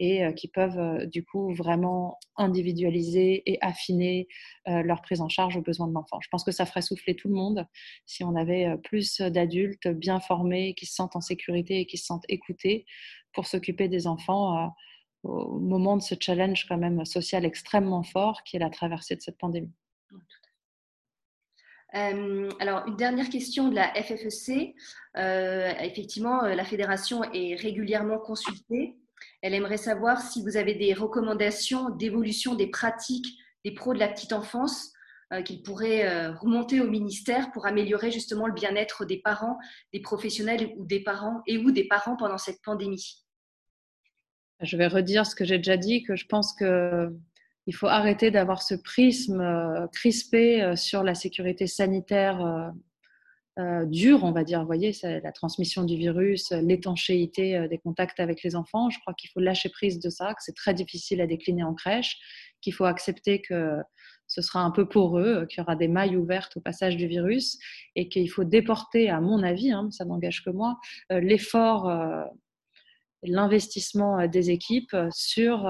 et 0.00 0.22
qui 0.34 0.48
peuvent, 0.48 1.06
du 1.06 1.17
coup 1.24 1.52
vraiment 1.54 2.18
individualiser 2.36 3.42
et 3.50 3.58
affiner 3.60 4.28
euh, 4.68 4.82
leur 4.82 5.02
prise 5.02 5.20
en 5.20 5.28
charge 5.28 5.56
aux 5.56 5.62
besoins 5.62 5.88
de 5.88 5.92
l'enfant. 5.92 6.18
Je 6.20 6.28
pense 6.28 6.44
que 6.44 6.52
ça 6.52 6.66
ferait 6.66 6.82
souffler 6.82 7.16
tout 7.16 7.28
le 7.28 7.34
monde 7.34 7.66
si 8.06 8.24
on 8.24 8.36
avait 8.36 8.66
euh, 8.66 8.76
plus 8.76 9.20
d'adultes 9.20 9.88
bien 9.88 10.20
formés, 10.20 10.74
qui 10.74 10.86
se 10.86 10.94
sentent 10.94 11.16
en 11.16 11.20
sécurité 11.20 11.80
et 11.80 11.86
qui 11.86 11.98
se 11.98 12.06
sentent 12.06 12.24
écoutés 12.28 12.86
pour 13.32 13.46
s'occuper 13.46 13.88
des 13.88 14.06
enfants 14.06 14.56
euh, 14.56 14.68
au 15.24 15.58
moment 15.58 15.96
de 15.96 16.02
ce 16.02 16.14
challenge 16.18 16.66
quand 16.68 16.78
même 16.78 17.04
social 17.04 17.44
extrêmement 17.44 18.02
fort 18.02 18.42
qui 18.44 18.56
est 18.56 18.60
la 18.60 18.70
traversée 18.70 19.16
de 19.16 19.20
cette 19.20 19.38
pandémie. 19.38 19.72
alors, 21.92 22.86
une 22.86 22.96
dernière 22.96 23.28
question 23.28 23.68
de 23.68 23.74
la 23.74 23.92
FFEC. 23.94 24.74
effectivement, 25.16 26.42
la 26.42 26.64
fédération 26.64 27.24
est 27.32 27.56
régulièrement 27.56 28.18
consultée 28.18 28.96
elle 29.42 29.54
aimerait 29.54 29.76
savoir 29.76 30.20
si 30.20 30.42
vous 30.42 30.56
avez 30.56 30.74
des 30.74 30.94
recommandations 30.94 31.90
d'évolution 31.90 32.54
des 32.54 32.68
pratiques 32.68 33.38
des 33.64 33.72
pros 33.72 33.94
de 33.94 33.98
la 33.98 34.08
petite 34.08 34.32
enfance 34.32 34.92
euh, 35.32 35.42
qu'ils 35.42 35.62
pourraient 35.62 36.08
euh, 36.08 36.32
remonter 36.32 36.80
au 36.80 36.88
ministère 36.88 37.50
pour 37.52 37.66
améliorer 37.66 38.10
justement 38.10 38.46
le 38.46 38.54
bien-être 38.54 39.04
des 39.04 39.18
parents, 39.18 39.58
des 39.92 40.00
professionnels 40.00 40.72
ou 40.76 40.86
des 40.86 41.00
parents 41.00 41.42
et 41.46 41.58
ou 41.58 41.70
des 41.70 41.86
parents 41.86 42.16
pendant 42.16 42.38
cette 42.38 42.62
pandémie. 42.62 43.24
Je 44.60 44.76
vais 44.76 44.86
redire 44.86 45.26
ce 45.26 45.34
que 45.34 45.44
j'ai 45.44 45.58
déjà 45.58 45.76
dit, 45.76 46.02
que 46.02 46.16
je 46.16 46.26
pense 46.26 46.54
qu'il 46.54 47.74
faut 47.74 47.86
arrêter 47.86 48.30
d'avoir 48.30 48.62
ce 48.62 48.74
prisme 48.74 49.40
euh, 49.40 49.86
crispé 49.88 50.74
sur 50.76 51.02
la 51.02 51.14
sécurité 51.14 51.66
sanitaire 51.66 52.72
euh, 53.58 53.84
dur, 53.86 54.22
on 54.22 54.30
va 54.30 54.44
dire. 54.44 54.60
Vous 54.60 54.66
voyez, 54.66 54.92
la 55.02 55.32
transmission 55.32 55.82
du 55.82 55.96
virus, 55.96 56.52
l'étanchéité 56.52 57.56
euh, 57.56 57.66
des 57.66 57.78
contacts 57.78 58.20
avec 58.20 58.42
les 58.44 58.54
enfants. 58.54 58.88
Je 58.88 59.00
crois 59.00 59.14
qu'il 59.14 59.30
faut 59.30 59.40
lâcher 59.40 59.68
prise 59.68 59.98
de 59.98 60.10
ça, 60.10 60.32
que 60.34 60.42
c'est 60.42 60.54
très 60.54 60.74
difficile 60.74 61.20
à 61.20 61.26
décliner 61.26 61.64
en 61.64 61.74
crèche, 61.74 62.18
qu'il 62.60 62.72
faut 62.72 62.84
accepter 62.84 63.40
que 63.40 63.78
ce 64.28 64.42
sera 64.42 64.60
un 64.60 64.70
peu 64.70 64.86
poreux, 64.86 65.46
qu'il 65.46 65.58
y 65.58 65.60
aura 65.62 65.74
des 65.74 65.88
mailles 65.88 66.16
ouvertes 66.16 66.56
au 66.56 66.60
passage 66.60 66.96
du 66.96 67.08
virus 67.08 67.58
et 67.96 68.08
qu'il 68.08 68.30
faut 68.30 68.44
déporter, 68.44 69.10
à 69.10 69.20
mon 69.20 69.42
avis, 69.42 69.72
hein, 69.72 69.88
ça 69.90 70.04
n'engage 70.04 70.44
que 70.44 70.50
moi, 70.50 70.78
euh, 71.10 71.18
l'effort, 71.18 71.90
l'investissement 73.24 74.28
des 74.28 74.50
équipes 74.50 74.94
sur 75.10 75.68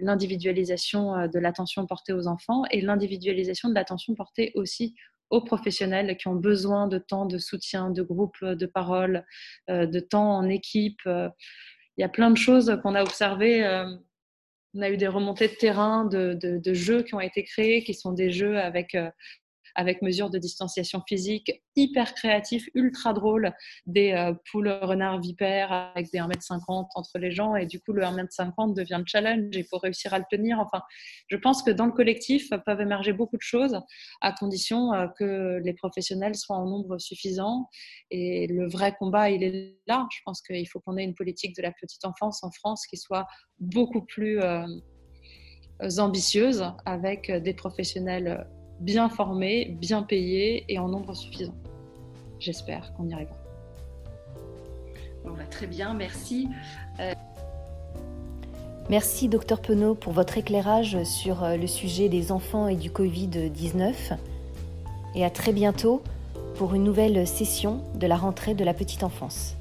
l'individualisation 0.00 1.28
de 1.28 1.38
l'attention 1.38 1.86
portée 1.86 2.12
aux 2.12 2.26
enfants 2.26 2.64
et 2.72 2.80
l'individualisation 2.80 3.68
de 3.68 3.74
l'attention 3.74 4.16
portée 4.16 4.50
aussi 4.56 4.96
aux 5.32 5.40
professionnels 5.40 6.16
qui 6.18 6.28
ont 6.28 6.36
besoin 6.36 6.86
de 6.86 6.98
temps 6.98 7.24
de 7.24 7.38
soutien, 7.38 7.90
de 7.90 8.02
groupe 8.02 8.44
de 8.44 8.66
parole, 8.66 9.24
euh, 9.70 9.86
de 9.86 9.98
temps 9.98 10.36
en 10.36 10.48
équipe. 10.48 11.00
Euh, 11.06 11.28
il 11.96 12.02
y 12.02 12.04
a 12.04 12.08
plein 12.08 12.30
de 12.30 12.36
choses 12.36 12.78
qu'on 12.82 12.94
a 12.94 13.02
observées. 13.02 13.64
Euh, 13.64 13.86
on 14.74 14.82
a 14.82 14.90
eu 14.90 14.98
des 14.98 15.08
remontées 15.08 15.48
de 15.48 15.54
terrain, 15.54 16.04
de, 16.04 16.34
de, 16.34 16.74
jeux 16.74 17.02
qui 17.02 17.14
ont 17.14 17.20
été 17.20 17.44
créés, 17.44 17.82
qui 17.82 17.92
sont 17.92 18.12
des 18.12 18.30
jeux 18.30 18.58
avec 18.58 18.96
avec 19.74 20.02
mesures 20.02 20.30
de 20.30 20.38
distanciation 20.38 21.02
physique 21.08 21.62
hyper 21.76 22.14
créatifs, 22.14 22.68
ultra 22.74 23.12
drôles, 23.12 23.52
des 23.86 24.12
euh, 24.12 24.34
poules 24.50 24.68
renards 24.82 25.20
vipères 25.20 25.72
avec 25.72 26.10
des 26.12 26.18
1m50 26.18 26.88
entre 26.94 27.18
les 27.18 27.30
gens 27.30 27.56
et 27.56 27.66
du 27.66 27.80
coup 27.80 27.92
le 27.92 28.02
1m50 28.02 28.74
devient 28.74 28.98
le 28.98 29.04
challenge 29.06 29.56
et 29.56 29.60
il 29.60 29.64
faut 29.64 29.78
réussir 29.78 30.12
à 30.12 30.18
le 30.18 30.24
tenir. 30.30 30.58
Enfin, 30.60 30.82
je 31.28 31.36
pense 31.36 31.62
que 31.62 31.70
dans 31.70 31.86
le 31.86 31.92
collectif 31.92 32.50
peuvent 32.66 32.80
émerger 32.80 33.12
beaucoup 33.12 33.36
de 33.36 33.42
choses 33.42 33.80
à 34.20 34.32
condition 34.32 34.92
euh, 34.92 35.06
que 35.18 35.60
les 35.64 35.72
professionnels 35.72 36.34
soient 36.34 36.56
en 36.56 36.66
nombre 36.66 36.98
suffisant 36.98 37.68
et 38.10 38.46
le 38.46 38.68
vrai 38.68 38.94
combat 38.98 39.30
il 39.30 39.42
est 39.42 39.78
là. 39.86 40.06
Je 40.12 40.20
pense 40.24 40.42
qu'il 40.42 40.68
faut 40.68 40.80
qu'on 40.80 40.96
ait 40.96 41.04
une 41.04 41.14
politique 41.14 41.56
de 41.56 41.62
la 41.62 41.72
petite 41.72 42.04
enfance 42.04 42.42
en 42.44 42.50
France 42.50 42.86
qui 42.86 42.96
soit 42.96 43.26
beaucoup 43.58 44.04
plus 44.04 44.40
euh, 44.40 44.66
ambitieuse 45.98 46.64
avec 46.84 47.30
des 47.30 47.54
professionnels 47.54 48.46
bien 48.80 49.08
formés, 49.08 49.76
bien 49.80 50.02
payés 50.02 50.64
et 50.68 50.78
en 50.78 50.88
nombre 50.88 51.14
suffisant. 51.14 51.54
J'espère 52.38 52.92
qu'on 52.94 53.08
y 53.08 53.12
arrivera. 53.12 53.36
On 55.24 55.30
va 55.30 55.44
très 55.44 55.66
bien, 55.66 55.94
merci. 55.94 56.48
Euh, 56.98 57.14
merci, 58.90 59.28
docteur 59.28 59.60
Penaud, 59.60 59.94
pour 59.94 60.12
votre 60.12 60.36
éclairage 60.38 61.02
sur 61.04 61.44
euh, 61.44 61.56
le 61.56 61.66
sujet 61.66 62.08
des 62.08 62.32
enfants 62.32 62.66
et 62.66 62.76
du 62.76 62.90
Covid-19. 62.90 64.16
Et 65.14 65.24
à 65.24 65.30
très 65.30 65.52
bientôt 65.52 66.02
pour 66.56 66.74
une 66.74 66.84
nouvelle 66.84 67.26
session 67.26 67.82
de 67.94 68.06
la 68.06 68.16
rentrée 68.16 68.54
de 68.54 68.64
la 68.64 68.74
petite 68.74 69.04
enfance. 69.04 69.56